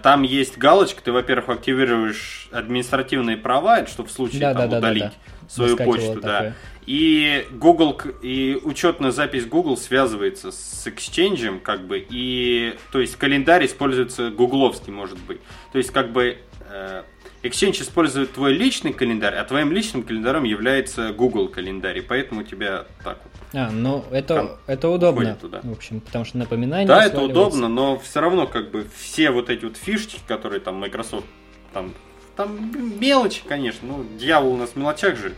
там 0.04 0.22
есть 0.22 0.60
галочка, 0.60 1.02
ты, 1.02 1.12
во-первых, 1.12 1.50
активируешь 1.50 2.50
административные 2.52 3.36
права, 3.36 3.80
это 3.80 3.90
чтобы 3.90 4.10
в 4.10 4.12
случае 4.12 4.42
там, 4.42 4.54
Да-да-да-да-да. 4.54 4.78
удалить 4.78 5.14
свою 5.50 5.72
Выскакивало 5.72 5.96
почту, 5.96 6.22
да. 6.22 6.34
такое. 6.34 6.56
И 6.86 7.48
Google 7.52 8.00
и 8.22 8.60
учетная 8.64 9.10
запись 9.10 9.48
Google 9.48 9.76
связывается 9.76 10.52
с 10.52 10.86
Exchange, 10.86 11.60
как 11.62 11.88
бы, 11.88 12.06
и 12.08 12.76
то 12.92 13.00
есть 13.00 13.16
календарь 13.16 13.66
используется 13.66 14.30
гугловский, 14.30 14.94
может 14.94 15.18
быть. 15.20 15.40
То 15.72 15.80
есть, 15.80 15.90
как 15.90 16.12
бы 16.12 16.38
э, 16.70 17.04
Exchange 17.46 17.84
использует 17.84 18.34
твой 18.34 18.54
личный 18.54 18.92
календарь, 18.92 19.36
а 19.36 19.44
твоим 19.44 19.72
личным 19.72 20.02
календарем 20.02 20.46
является 20.46 21.12
Google 21.12 21.48
календарь, 21.48 22.00
и 22.00 22.02
поэтому 22.02 22.42
у 22.42 22.44
тебя 22.44 22.86
так 23.04 23.20
вот. 23.24 23.34
А, 23.54 23.70
ну 23.70 24.04
это, 24.12 24.58
это 24.66 24.90
удобно. 24.90 25.36
туда. 25.36 25.60
В 25.62 25.72
общем, 25.72 26.02
потому 26.02 26.26
что 26.26 26.40
напоминание 26.40 26.88
Да, 26.88 27.06
это 27.06 27.22
удобно, 27.22 27.68
но 27.68 28.00
все 28.00 28.20
равно 28.20 28.48
как 28.48 28.72
бы 28.72 28.88
все 28.98 29.30
вот 29.30 29.52
эти 29.52 29.64
вот 29.64 29.78
фишки, 29.78 30.20
которые 30.28 30.60
там 30.60 30.76
Microsoft 30.76 31.28
там 31.72 31.94
там 32.36 33.00
мелочи, 33.00 33.44
конечно, 33.48 33.88
ну 33.88 34.06
дьявол 34.18 34.54
у 34.54 34.58
нас 34.58 34.72
в 34.72 34.76
мелочах 34.76 35.16
же 35.16 35.34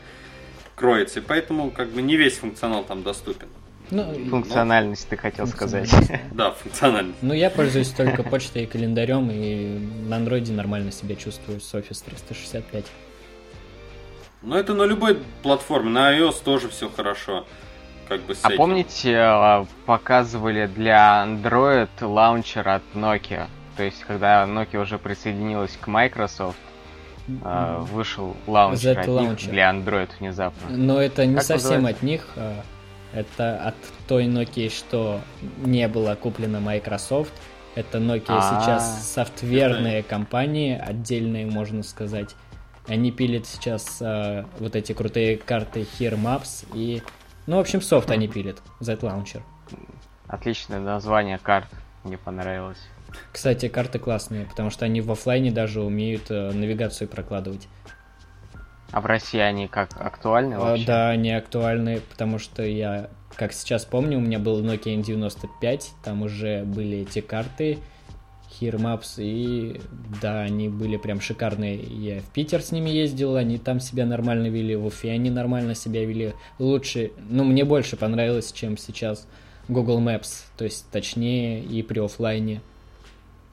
кроется, 0.75 1.19
и 1.19 1.23
поэтому 1.23 1.71
как 1.71 1.89
бы 1.89 2.01
не 2.01 2.15
весь 2.15 2.37
функционал 2.37 2.85
там 2.85 3.03
доступен. 3.03 3.49
Ну, 3.89 4.13
Функциональность, 4.30 5.08
ты 5.08 5.15
хотел 5.17 5.47
сказать. 5.47 5.89
Да, 6.32 6.52
функциональность. 6.52 7.17
Ну, 7.21 7.34
я 7.34 7.50
пользуюсь 7.50 7.89
только 7.89 8.23
почтой 8.23 8.63
и 8.63 8.65
календарем, 8.65 9.30
и 9.32 9.80
на 10.08 10.17
андроиде 10.17 10.52
нормально 10.54 10.91
себя 10.91 11.15
чувствую 11.15 11.62
с 11.62 11.73
Office 11.73 12.04
365. 12.06 12.86
Но 14.41 14.58
это 14.58 14.73
на 14.73 14.84
любой 14.84 15.17
платформе, 15.41 15.89
на 15.89 16.17
iOS 16.17 16.43
тоже 16.43 16.69
все 16.69 16.89
хорошо. 16.89 17.45
Как 18.08 18.21
бы 18.21 18.36
с 18.36 18.39
А 18.43 18.50
этим. 18.50 18.58
помните, 18.58 19.12
э, 19.13 19.65
показывали 19.86 20.67
для 20.67 21.26
Android 21.28 21.89
лаунчер 22.02 22.67
от 22.67 22.84
Nokia? 22.93 23.47
То 23.76 23.84
есть, 23.84 24.04
когда 24.06 24.45
Nokia 24.45 24.82
уже 24.82 24.97
присоединилась 24.97 25.78
к 25.80 25.88
Microsoft, 25.88 26.58
э, 27.28 27.78
вышел 27.91 28.36
лаунчер 28.47 29.00
от 29.00 29.08
них 29.08 29.38
для 29.50 29.71
Android 29.71 30.10
внезапно. 30.19 30.69
Но 30.69 31.02
это 31.02 31.26
не 31.26 31.36
Как 31.36 31.43
совсем 31.43 31.69
называется? 31.84 31.97
от 31.97 32.04
них, 32.04 32.28
а 32.38 32.62
это 33.17 33.58
от 33.60 33.75
той 34.08 34.25
Nokia, 34.25 34.69
что 34.69 35.21
не 35.58 35.88
была 35.88 36.15
куплена 36.15 36.60
Microsoft. 36.60 37.34
Это 37.75 37.97
Nokia 37.97 38.25
А. 38.30 38.62
сейчас 38.62 39.13
софтверная 39.13 40.03
компания, 40.03 40.80
отдельная, 40.80 41.45
можно 41.45 41.84
сказать. 41.84 42.36
Они 42.88 43.12
пилят 43.12 43.45
сейчас 43.45 44.01
а, 44.01 44.45
вот 44.60 44.75
эти 44.75 44.93
крутые 44.93 45.38
карты 45.38 45.82
Here 45.82 46.19
Maps 46.19 46.65
и... 46.73 47.01
Ну, 47.45 47.58
в 47.58 47.60
общем, 47.60 47.82
софт 47.82 48.10
они 48.12 48.27
пилят, 48.27 48.62
Z-Launcher. 48.80 49.41
Отличное 50.27 50.80
название 50.80 51.38
карт, 51.38 51.67
мне 52.03 52.17
понравилось. 52.17 52.80
Кстати, 53.32 53.67
карты 53.67 53.99
классные, 53.99 54.45
потому 54.45 54.69
что 54.69 54.86
они 54.86 55.01
в 55.01 55.12
оффлайне 55.12 55.51
даже 55.51 55.82
умеют 55.82 56.30
э, 56.30 56.51
навигацию 56.51 57.08
прокладывать. 57.08 57.67
А 58.91 59.02
в 59.02 59.06
России 59.06 59.39
они 59.39 59.67
как 59.67 59.89
актуальны 60.00 60.56
А, 60.56 60.60
вообще? 60.60 60.86
Да, 60.86 61.10
они 61.10 61.32
актуальны, 61.32 62.02
потому 62.10 62.39
что 62.39 62.63
я, 62.63 63.10
как 63.36 63.54
сейчас 63.54 63.86
помню, 63.86 64.17
у 64.17 64.21
меня 64.21 64.40
был 64.40 64.63
Nokia 64.63 64.98
N95, 65.02 65.81
там 66.04 66.21
уже 66.21 66.63
были 66.63 67.00
эти 67.00 67.19
карты, 67.19 67.79
Here 68.50 68.77
Maps, 68.79 69.15
и 69.21 69.79
да, 70.21 70.42
они 70.42 70.69
были 70.69 70.98
прям 70.98 71.19
шикарные. 71.19 71.75
Я 71.77 72.21
в 72.21 72.25
Питер 72.31 72.62
с 72.62 72.71
ними 72.71 72.90
ездил, 72.90 73.35
они 73.35 73.58
там 73.58 73.79
себя 73.79 74.06
нормально 74.06 74.48
вели, 74.48 74.75
в 74.75 74.85
Уфе 74.85 75.12
они 75.12 75.29
нормально 75.29 75.75
себя 75.75 76.06
вели. 76.06 76.33
Лучше, 76.58 77.12
ну, 77.29 77.44
мне 77.44 77.65
больше 77.65 77.98
понравилось, 77.98 78.52
чем 78.54 78.77
сейчас 78.77 79.27
Google 79.67 80.00
Maps, 80.00 80.46
то 80.58 80.63
есть 80.63 80.90
точнее 80.92 81.62
и 81.62 81.83
при 81.83 82.00
оффлайне. 82.00 82.62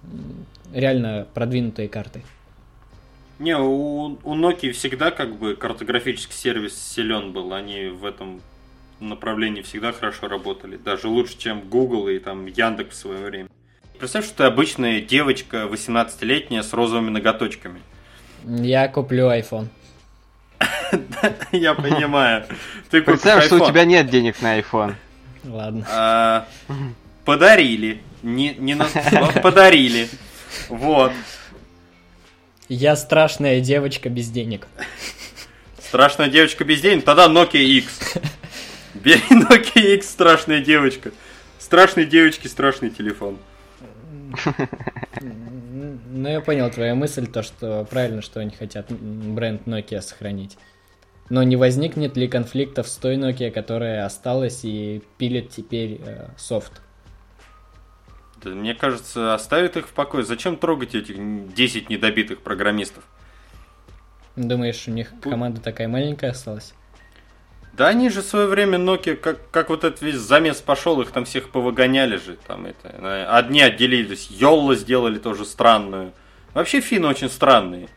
М, 0.04 0.46
Реально 0.72 1.26
продвинутые 1.34 1.88
карты. 1.88 2.22
Не, 3.38 3.56
у, 3.58 4.18
у 4.22 4.34
Nokia 4.36 4.72
всегда 4.72 5.10
как 5.10 5.36
бы 5.36 5.56
картографический 5.56 6.34
сервис 6.36 6.76
силен 6.80 7.32
был. 7.32 7.52
Они 7.52 7.86
в 7.86 8.04
этом 8.04 8.40
направлении 9.00 9.62
всегда 9.62 9.92
хорошо 9.92 10.28
работали. 10.28 10.76
Даже 10.76 11.08
лучше, 11.08 11.36
чем 11.38 11.60
Google 11.60 12.08
и 12.08 12.18
там 12.18 12.46
Яндекс 12.46 12.96
в 12.96 13.00
свое 13.00 13.24
время. 13.26 13.48
Представь, 13.98 14.26
что 14.26 14.36
ты 14.38 14.44
обычная 14.44 15.00
девочка 15.00 15.68
18-летняя 15.70 16.62
с 16.62 16.72
розовыми 16.72 17.10
ноготочками. 17.10 17.80
Я 18.44 18.88
куплю 18.88 19.30
iPhone. 19.30 19.68
Я 21.52 21.74
понимаю. 21.74 22.44
Ты 22.90 23.02
Представь, 23.02 23.44
что 23.46 23.56
у 23.56 23.66
тебя 23.66 23.84
нет 23.84 24.08
денег 24.10 24.40
на 24.42 24.58
iPhone. 24.58 24.94
Ладно. 25.44 25.86
А, 25.90 26.46
Подарили. 27.24 28.00
Не, 28.22 28.54
не 28.54 28.74
на- 28.74 28.86
Подарили. 29.42 30.08
Вот. 30.68 31.12
Я 32.68 32.96
страшная 32.96 33.60
девочка 33.60 34.08
без 34.08 34.30
денег. 34.30 34.66
Страшная 35.78 36.28
девочка 36.28 36.64
без 36.64 36.80
денег? 36.80 37.04
Тогда 37.04 37.26
Nokia 37.26 37.62
X. 37.62 38.14
Бери 38.94 39.22
Nokia 39.30 39.94
X, 39.96 40.08
страшная 40.08 40.60
девочка. 40.60 41.12
Страшные 41.58 42.06
девочки, 42.06 42.46
страшный 42.46 42.90
телефон. 42.90 43.38
Ну, 46.10 46.28
я 46.28 46.40
понял 46.40 46.70
твою 46.70 46.94
мысль, 46.96 47.26
то, 47.26 47.42
что 47.42 47.86
правильно, 47.90 48.22
что 48.22 48.40
они 48.40 48.50
хотят 48.50 48.90
бренд 48.90 49.66
Nokia 49.66 50.00
сохранить. 50.00 50.56
Но 51.30 51.42
не 51.42 51.56
возникнет 51.56 52.16
ли 52.16 52.28
конфликтов 52.28 52.88
с 52.88 52.96
той 52.96 53.16
Nokia, 53.16 53.50
которая 53.50 54.04
осталась 54.04 54.60
и 54.64 55.02
пилит 55.18 55.50
теперь 55.50 56.00
э, 56.04 56.28
софт? 56.36 56.80
Мне 58.50 58.74
кажется, 58.74 59.34
оставит 59.34 59.76
их 59.76 59.86
в 59.88 59.92
покое. 59.92 60.24
Зачем 60.24 60.56
трогать 60.56 60.94
этих 60.94 61.16
10 61.54 61.90
недобитых 61.90 62.40
программистов? 62.40 63.04
Думаешь, 64.36 64.84
у 64.88 64.90
них 64.90 65.12
команда 65.22 65.60
такая 65.60 65.88
маленькая 65.88 66.30
осталась? 66.30 66.74
Да 67.72 67.88
они 67.88 68.08
же 68.08 68.22
в 68.22 68.26
свое 68.26 68.46
время 68.46 68.78
Nokia, 68.78 69.16
как, 69.16 69.50
как 69.50 69.68
вот 69.70 69.82
этот 69.82 70.00
весь 70.00 70.16
замес 70.16 70.60
пошел, 70.60 71.00
их 71.00 71.10
там 71.10 71.24
всех 71.24 71.50
повыгоняли 71.50 72.16
же. 72.16 72.36
Там 72.46 72.66
это, 72.66 73.36
одни 73.36 73.60
отделились, 73.60 74.28
Йолла 74.30 74.76
сделали 74.76 75.18
тоже 75.18 75.44
странную. 75.44 76.12
Вообще 76.52 76.80
финны 76.80 77.08
очень 77.08 77.28
странные. 77.28 77.88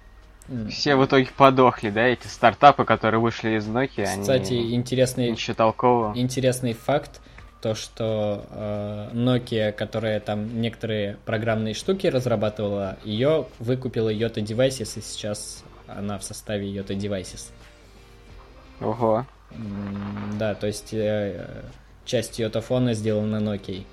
Все 0.69 0.95
в 0.95 1.05
итоге 1.05 1.27
подохли, 1.35 1.89
да, 1.89 2.03
эти 2.03 2.25
стартапы, 2.27 2.85
которые 2.85 3.19
вышли 3.19 3.57
из 3.57 3.67
Nokia, 3.67 4.19
Кстати, 4.21 4.53
они 4.53 4.75
интересный, 4.75 5.31
ничего 5.31 5.53
толкового. 5.55 6.17
интересный 6.17 6.73
факт, 6.73 7.19
то, 7.67 7.75
что 7.75 8.45
э, 8.49 9.09
Nokia, 9.13 9.73
которая 9.73 10.21
там 10.21 10.61
некоторые 10.61 11.17
программные 11.25 11.73
штуки 11.73 12.07
разрабатывала, 12.07 12.97
ее 13.03 13.47
выкупила 13.59 14.07
Yota 14.13 14.35
Devices, 14.41 14.97
и 14.97 15.01
сейчас 15.01 15.65
она 15.85 16.17
в 16.17 16.23
составе 16.23 16.65
Yota 16.71 16.95
Devices. 16.95 17.51
Ого. 18.79 19.25
М, 19.51 20.37
Да, 20.39 20.55
то 20.55 20.65
есть 20.67 20.93
э, 20.93 21.45
часть 22.05 22.39
йотафона 22.39 22.93
сделана 22.93 23.37
Nokia. 23.37 23.83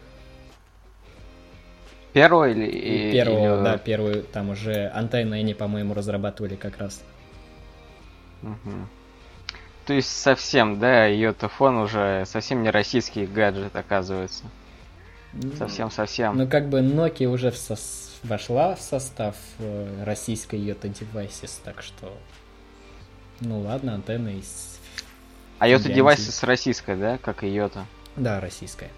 Первого 2.13 2.49
или... 2.49 3.11
Первого, 3.11 3.57
или- 3.57 3.65
да, 3.65 3.77
первую, 3.79 4.23
там 4.23 4.51
уже 4.51 4.89
антенны 4.95 5.35
они, 5.35 5.53
по-моему, 5.55 5.95
разрабатывали 5.95 6.55
как 6.55 6.79
раз. 6.79 7.03
Мгм. 8.43 8.89
То 9.87 9.93
есть 9.93 10.09
совсем, 10.11 10.79
да, 10.79 11.07
йотафон 11.07 11.77
уже 11.77 12.25
совсем 12.27 12.63
не 12.63 12.71
российский 12.71 13.27
гаджет, 13.27 13.77
оказывается. 13.77 14.45
Совсем-совсем. 15.59 16.39
Ну, 16.39 16.49
как 16.49 16.69
бы 16.69 16.79
Nokia 16.81 17.27
уже 17.27 17.51
в 17.51 17.55
сос- 17.55 18.11
вошла 18.23 18.77
в 18.77 18.81
состав 18.81 19.35
э, 19.59 20.05
российской 20.05 20.61
Yota 20.61 20.83
Devices, 20.93 21.59
так 21.65 21.83
что... 21.83 22.17
Ну 23.41 23.61
ладно, 23.61 23.95
антенны 23.95 24.39
из... 24.39 24.79
а 25.59 25.67
Йота 25.67 25.83
Финляндии. 25.83 25.97
девайсы 25.97 26.47
российская, 26.47 26.97
да, 26.97 27.19
как 27.19 27.43
и 27.43 27.49
Йота 27.49 27.85
Да, 28.17 28.41
российская. 28.41 28.91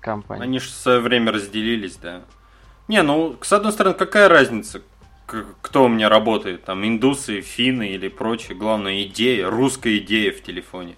компания. 0.00 0.42
Они 0.42 0.58
же 0.58 0.68
в 0.68 0.72
свое 0.72 1.00
время 1.00 1.30
разделились, 1.30 1.96
да. 1.96 2.22
Не, 2.88 3.02
ну, 3.02 3.36
с 3.42 3.52
одной 3.52 3.72
стороны, 3.72 3.94
какая 3.94 4.28
разница, 4.28 4.80
кто 5.26 5.84
у 5.84 5.88
меня 5.88 6.08
работает, 6.08 6.64
там, 6.64 6.86
индусы, 6.86 7.40
финны 7.40 7.90
или 7.90 8.08
прочее. 8.08 8.56
Главное, 8.56 9.02
идея, 9.02 9.50
русская 9.50 9.98
идея 9.98 10.32
в 10.32 10.42
телефоне. 10.42 10.94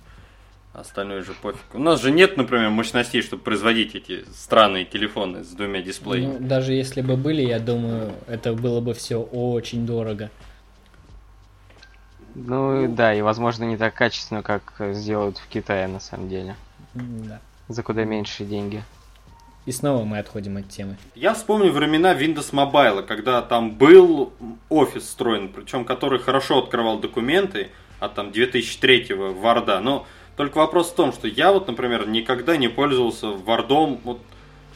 Остальное 0.74 1.24
же 1.24 1.32
пофиг. 1.32 1.64
У 1.74 1.78
нас 1.78 2.00
же 2.00 2.10
нет, 2.12 2.36
например, 2.36 2.70
мощностей, 2.70 3.22
чтобы 3.22 3.42
производить 3.42 3.94
эти 3.94 4.24
странные 4.32 4.84
телефоны 4.84 5.42
с 5.42 5.48
двумя 5.48 5.82
дисплеями. 5.82 6.38
Ну, 6.38 6.46
даже 6.46 6.72
если 6.72 7.00
бы 7.00 7.16
были, 7.16 7.42
я 7.42 7.58
думаю, 7.58 8.12
это 8.28 8.52
было 8.52 8.80
бы 8.80 8.94
все 8.94 9.16
очень 9.16 9.86
дорого. 9.86 10.30
Ну 12.34 12.84
и 12.84 12.86
да, 12.86 13.12
и 13.14 13.22
возможно 13.22 13.64
не 13.64 13.76
так 13.76 13.94
качественно, 13.94 14.42
как 14.42 14.74
сделают 14.92 15.38
в 15.38 15.48
Китае 15.48 15.88
на 15.88 15.98
самом 15.98 16.28
деле. 16.28 16.54
Да. 16.94 17.40
За 17.66 17.82
куда 17.82 18.04
меньше 18.04 18.44
деньги. 18.44 18.84
И 19.68 19.72
снова 19.72 20.02
мы 20.02 20.18
отходим 20.18 20.56
от 20.56 20.70
темы. 20.70 20.96
Я 21.14 21.34
вспомню 21.34 21.70
времена 21.70 22.14
Windows 22.14 22.52
Mobile, 22.52 23.02
когда 23.02 23.42
там 23.42 23.72
был 23.72 24.32
офис 24.70 25.02
встроен, 25.02 25.50
причем 25.50 25.84
который 25.84 26.20
хорошо 26.20 26.60
открывал 26.60 27.00
документы 27.00 27.68
от 28.00 28.14
там 28.14 28.32
2003 28.32 29.08
Варда. 29.12 29.80
Но 29.80 30.06
только 30.38 30.56
вопрос 30.56 30.90
в 30.90 30.94
том, 30.94 31.12
что 31.12 31.28
я 31.28 31.52
вот, 31.52 31.66
например, 31.66 32.08
никогда 32.08 32.56
не 32.56 32.68
пользовался 32.68 33.26
Вардом 33.26 34.00
вот 34.04 34.22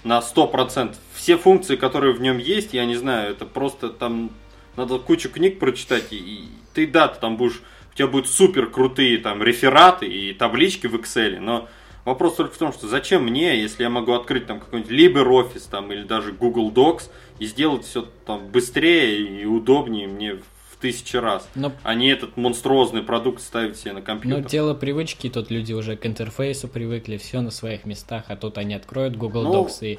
на 0.04 0.18
100%. 0.18 0.94
Все 1.14 1.38
функции, 1.38 1.76
которые 1.76 2.12
в 2.12 2.20
нем 2.20 2.36
есть, 2.36 2.74
я 2.74 2.84
не 2.84 2.96
знаю, 2.96 3.30
это 3.30 3.46
просто 3.46 3.88
там 3.88 4.30
надо 4.76 4.98
кучу 4.98 5.30
книг 5.30 5.58
прочитать, 5.58 6.12
и, 6.12 6.16
и 6.16 6.48
ты, 6.74 6.86
да, 6.86 7.08
ты 7.08 7.18
там 7.18 7.38
будешь, 7.38 7.62
у 7.94 7.96
тебя 7.96 8.08
будут 8.08 8.28
супер 8.28 8.66
крутые 8.66 9.16
там 9.16 9.42
рефераты 9.42 10.04
и 10.04 10.34
таблички 10.34 10.86
в 10.86 10.96
Excel, 10.96 11.38
но 11.40 11.66
Вопрос 12.04 12.34
только 12.34 12.54
в 12.54 12.58
том, 12.58 12.72
что 12.72 12.88
зачем 12.88 13.24
мне, 13.24 13.60
если 13.60 13.84
я 13.84 13.90
могу 13.90 14.12
открыть 14.12 14.46
там 14.46 14.58
какой-нибудь 14.58 14.90
LibreOffice 14.92 15.68
там, 15.70 15.92
или 15.92 16.02
даже 16.02 16.32
Google 16.32 16.70
Docs 16.72 17.10
и 17.38 17.46
сделать 17.46 17.84
все 17.84 18.08
там 18.26 18.48
быстрее 18.48 19.20
и 19.20 19.44
удобнее 19.44 20.08
мне 20.08 20.34
в 20.34 20.76
тысячи 20.80 21.16
раз, 21.16 21.48
Но, 21.54 21.72
а 21.84 21.94
не 21.94 22.08
этот 22.08 22.36
монструозный 22.36 23.02
продукт 23.02 23.40
ставить 23.40 23.76
себе 23.76 23.92
на 23.92 24.02
компьютер. 24.02 24.44
дело 24.46 24.74
привычки, 24.74 25.30
тут 25.30 25.48
люди 25.50 25.72
уже 25.72 25.96
к 25.96 26.04
интерфейсу 26.06 26.66
привыкли, 26.66 27.18
все 27.18 27.40
на 27.40 27.52
своих 27.52 27.84
местах, 27.84 28.24
а 28.28 28.36
тут 28.36 28.58
они 28.58 28.74
откроют 28.74 29.16
Google 29.16 29.44
Ну, 29.44 29.64
Docs 29.64 29.78
и 29.82 29.98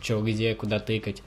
чё, 0.00 0.22
где, 0.22 0.54
куда 0.54 0.78
тыкать. 0.80 1.22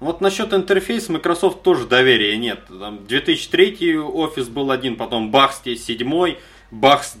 Вот 0.00 0.20
насчет 0.20 0.52
интерфейса 0.52 1.12
Microsoft 1.12 1.62
тоже 1.62 1.86
доверия 1.86 2.36
нет. 2.36 2.60
Там 2.68 3.06
2003 3.06 3.98
офис 3.98 4.48
был 4.48 4.70
один, 4.70 4.96
потом 4.96 5.30
бах 5.30 5.54
здесь 5.54 5.84
седьмой, 5.84 6.38
бах 6.70 7.04
с 7.04 7.14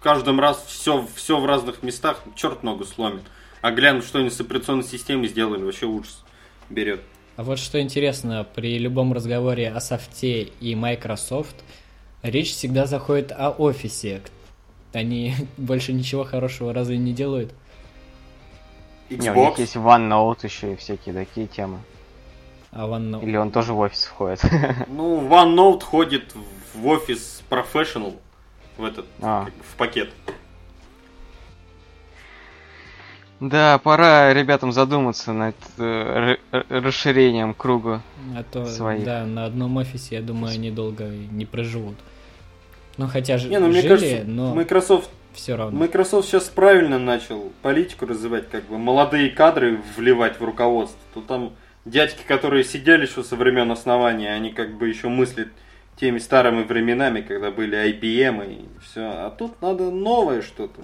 Как 0.00 0.14
каждым 0.14 0.38
раз 0.38 0.64
все, 0.66 1.06
все 1.14 1.38
в 1.38 1.46
разных 1.46 1.82
местах, 1.82 2.22
черт 2.36 2.62
ногу 2.62 2.84
сломит. 2.84 3.22
А 3.60 3.72
глянуть 3.72 4.04
что-нибудь 4.04 4.32
с 4.32 4.40
операционной 4.40 4.84
системой 4.84 5.28
сделали, 5.28 5.62
вообще 5.62 5.86
ужас 5.86 6.22
берет. 6.70 7.00
А 7.36 7.42
вот 7.42 7.58
что 7.58 7.80
интересно, 7.80 8.46
при 8.54 8.78
любом 8.78 9.12
разговоре 9.12 9.70
о 9.70 9.80
софте 9.80 10.42
и 10.42 10.74
Microsoft, 10.74 11.56
речь 12.22 12.52
всегда 12.52 12.86
заходит 12.86 13.32
о 13.32 13.50
офисе. 13.50 14.22
Они 14.92 15.34
больше 15.56 15.92
ничего 15.92 16.24
хорошего 16.24 16.72
разве 16.72 16.98
не 16.98 17.12
делают? 17.12 17.52
Не, 19.10 19.30
у 19.30 19.34
них 19.34 19.58
Xbox. 19.58 19.60
есть 19.60 19.76
OneNote 19.76 20.38
еще 20.44 20.72
и 20.74 20.76
всякие 20.76 21.14
такие 21.14 21.46
темы. 21.46 21.78
А 22.70 22.86
OneNote... 22.86 23.24
Или 23.24 23.36
он 23.36 23.50
тоже 23.50 23.72
в 23.72 23.78
офис 23.78 24.04
входит. 24.04 24.42
Ну, 24.86 25.20
OneNote 25.28 25.82
ходит 25.82 26.34
в 26.74 26.86
офис 26.86 27.42
Professional 27.50 28.14
в 28.78 28.84
этот 28.84 29.06
А. 29.20 29.44
как 29.44 29.54
в 29.54 29.76
пакет. 29.76 30.10
Да, 33.40 33.78
пора 33.78 34.34
ребятам 34.34 34.72
задуматься 34.72 35.32
над 35.32 35.54
э, 35.78 36.36
расширением 36.50 37.54
круга. 37.54 38.02
А 38.36 38.42
то, 38.42 38.66
своих. 38.66 39.04
да, 39.04 39.24
на 39.26 39.44
одном 39.44 39.76
офисе, 39.76 40.16
я 40.16 40.22
думаю, 40.22 40.54
они 40.54 40.72
долго 40.72 41.04
не 41.04 41.46
проживут. 41.46 41.94
Ну, 42.96 43.06
хотя 43.06 43.38
же 43.38 43.48
Не, 43.48 43.60
ну 43.60 43.68
мне 43.68 43.80
жили, 43.80 43.88
кажется, 43.88 44.24
но 44.26 44.54
Microsoft, 44.56 45.08
все 45.32 45.54
равно. 45.54 45.78
Microsoft 45.78 46.26
сейчас 46.26 46.44
правильно 46.44 46.98
начал 46.98 47.52
политику 47.62 48.06
развивать, 48.06 48.50
как 48.50 48.64
бы 48.64 48.76
молодые 48.76 49.30
кадры 49.30 49.78
вливать 49.96 50.40
в 50.40 50.44
руководство. 50.44 50.98
Тут 51.14 51.28
там 51.28 51.52
дядьки, 51.84 52.22
которые 52.26 52.64
сидели 52.64 53.06
еще 53.06 53.22
со 53.22 53.36
времен 53.36 53.70
основания, 53.70 54.32
они 54.32 54.50
как 54.50 54.76
бы 54.76 54.88
еще 54.88 55.06
мыслят 55.08 55.48
теми 55.98 56.18
старыми 56.18 56.62
временами, 56.64 57.20
когда 57.20 57.50
были 57.50 57.76
IBM 57.92 58.52
и 58.62 58.66
все. 58.82 59.02
А 59.04 59.30
тут 59.30 59.60
надо 59.62 59.90
новое 59.90 60.42
что-то. 60.42 60.80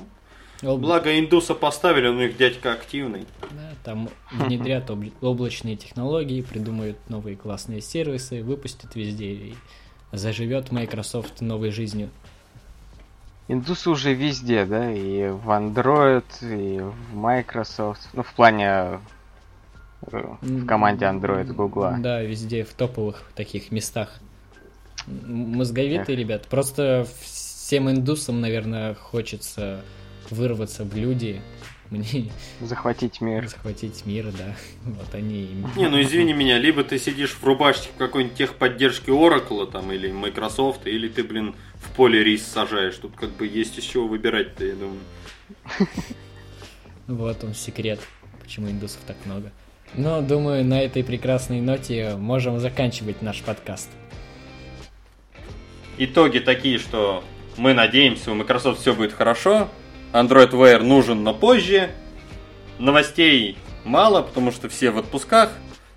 Об- 0.63 0.81
Благо 0.81 1.19
индуса 1.19 1.55
поставили, 1.55 2.09
но 2.09 2.23
их 2.23 2.37
дядька 2.37 2.73
активный. 2.73 3.27
да, 3.41 3.71
там 3.85 4.09
внедрят 4.33 4.89
обл- 4.91 5.13
облачные 5.21 5.77
технологии, 5.77 6.43
придумают 6.43 6.97
новые 7.09 7.37
классные 7.37 7.81
сервисы, 7.81 8.43
выпустят 8.43 8.95
везде 8.95 9.33
и 9.33 9.55
заживет 10.13 10.73
Microsoft 10.73 11.41
новой 11.41 11.71
жизнью. 11.71 12.09
Индусы 13.47 13.91
уже 13.91 14.15
везде, 14.15 14.65
да, 14.65 14.91
и 14.91 15.29
в 15.29 15.51
Android, 15.51 16.25
и 16.41 16.81
в 16.81 17.15
Microsoft, 17.15 18.09
ну, 18.15 18.23
в 18.23 18.33
плане 18.33 19.01
э, 20.07 20.35
в 20.41 20.67
команде 20.67 21.05
Android 21.05 21.53
Гугла. 21.53 21.97
Да, 21.99 22.23
везде 22.23 22.65
в 22.65 22.73
топовых 22.73 23.23
таких 23.35 23.71
местах. 23.71 24.19
Мозговитые 25.07 26.17
ребят. 26.17 26.47
Просто 26.49 27.07
всем 27.23 27.91
индусам, 27.91 28.41
наверное, 28.41 28.95
хочется 28.95 29.83
вырваться 30.31 30.85
в 30.85 30.97
люди. 30.97 31.41
Мне 31.91 32.31
Захватить 32.63 33.21
мир. 33.21 33.47
захватить 33.47 34.07
мир, 34.07 34.33
да. 34.37 34.57
Вот 34.85 35.15
они... 35.15 35.43
и- 35.45 35.79
Не, 35.79 35.89
ну 35.89 36.01
извини 36.01 36.33
меня, 36.33 36.59
либо 36.59 36.83
ты 36.83 36.99
сидишь 36.99 37.33
в 37.35 37.45
рубашке 37.45 37.91
в 37.95 37.99
какой-нибудь 37.99 38.37
техподдержке 38.37 39.13
Oracle 39.13 39.71
там 39.71 39.93
или 39.93 40.11
Microsoft, 40.11 40.87
или 40.87 41.09
ты, 41.09 41.23
блин, 41.23 41.55
в 41.75 41.91
поле 41.95 42.25
рис 42.25 42.45
сажаешь. 42.47 42.97
Тут 42.97 43.15
как 43.17 43.31
бы 43.37 43.47
есть 43.47 43.79
из 43.79 43.85
чего 43.85 44.09
выбирать-то, 44.09 44.65
я 44.65 44.75
думаю. 44.75 45.01
Вот 47.07 47.45
он 47.45 47.53
секрет, 47.55 48.01
почему 48.43 48.71
индусов 48.71 49.01
так 49.07 49.17
много. 49.27 49.53
Но, 49.95 50.23
думаю, 50.23 50.65
на 50.65 50.81
этой 50.81 51.05
прекрасной 51.05 51.61
ноте 51.61 52.17
можем 52.17 52.59
заканчивать 52.61 53.21
наш 53.23 53.43
подкаст. 53.43 53.91
Итоги 55.97 56.39
такие, 56.39 56.79
что 56.79 57.23
мы 57.57 57.73
надеемся, 57.73 58.33
у 58.33 58.35
Microsoft 58.35 58.81
все 58.81 58.95
будет 58.95 59.13
хорошо. 59.13 59.69
Android 60.13 60.51
Wear 60.51 60.83
нужен, 60.83 61.23
но 61.23 61.35
позже. 61.35 61.91
Новостей 62.79 63.57
мало, 63.85 64.23
потому 64.23 64.51
что 64.51 64.69
все 64.69 64.91
в 64.91 64.99
отпусках. 64.99 65.51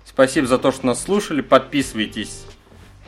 Спасибо 0.04 0.46
за 0.46 0.58
то, 0.58 0.70
что 0.70 0.86
нас 0.86 1.02
слушали. 1.02 1.40
Подписывайтесь 1.40 2.44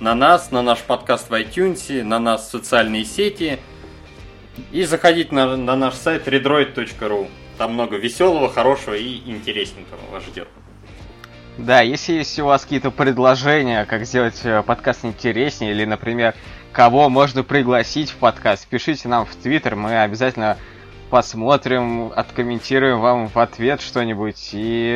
на 0.01 0.15
нас, 0.15 0.51
на 0.51 0.63
наш 0.63 0.81
подкаст 0.81 1.31
в 1.31 1.35
iTunes, 1.35 2.03
на 2.03 2.19
нас 2.19 2.49
в 2.49 2.51
социальные 2.51 3.05
сети. 3.05 3.59
И 4.73 4.83
заходите 4.83 5.35
на, 5.35 5.57
на 5.57 5.77
наш 5.77 5.95
сайт 5.95 6.27
redroid.ru. 6.27 7.29
Там 7.59 7.75
много 7.75 7.97
веселого, 7.97 8.49
хорошего 8.53 8.95
и 8.95 9.19
интересненького 9.31 10.01
вас 10.11 10.25
ждет. 10.25 10.49
Да, 11.59 11.83
если 11.83 12.15
есть 12.15 12.39
у 12.39 12.47
вас 12.47 12.63
какие-то 12.63 12.91
предложения, 12.91 13.85
как 13.85 14.07
сделать 14.07 14.41
э, 14.45 14.63
подкаст 14.63 15.05
интереснее, 15.05 15.73
или, 15.73 15.85
например, 15.85 16.35
кого 16.73 17.09
можно 17.09 17.43
пригласить 17.43 18.11
в 18.11 18.17
подкаст, 18.17 18.67
пишите 18.67 19.09
нам 19.09 19.27
в 19.27 19.35
Твиттер, 19.37 19.77
мы 19.77 20.01
обязательно 20.01 20.57
посмотрим, 21.11 22.13
откомментируем 22.15 23.01
вам 23.01 23.29
в 23.29 23.37
ответ 23.39 23.81
что-нибудь 23.81 24.51
и 24.53 24.93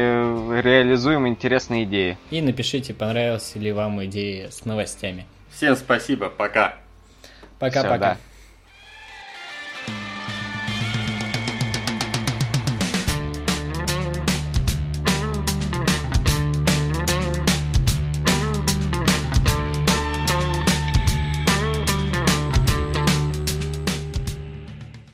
реализуем 0.62 1.26
интересные 1.26 1.84
идеи. 1.84 2.16
И 2.30 2.40
напишите, 2.40 2.94
понравилась 2.94 3.54
ли 3.56 3.72
вам 3.72 4.04
идея 4.04 4.50
с 4.50 4.64
новостями. 4.64 5.26
Всем 5.50 5.76
спасибо, 5.76 6.30
пока. 6.30 6.76
Пока-пока. 7.58 8.16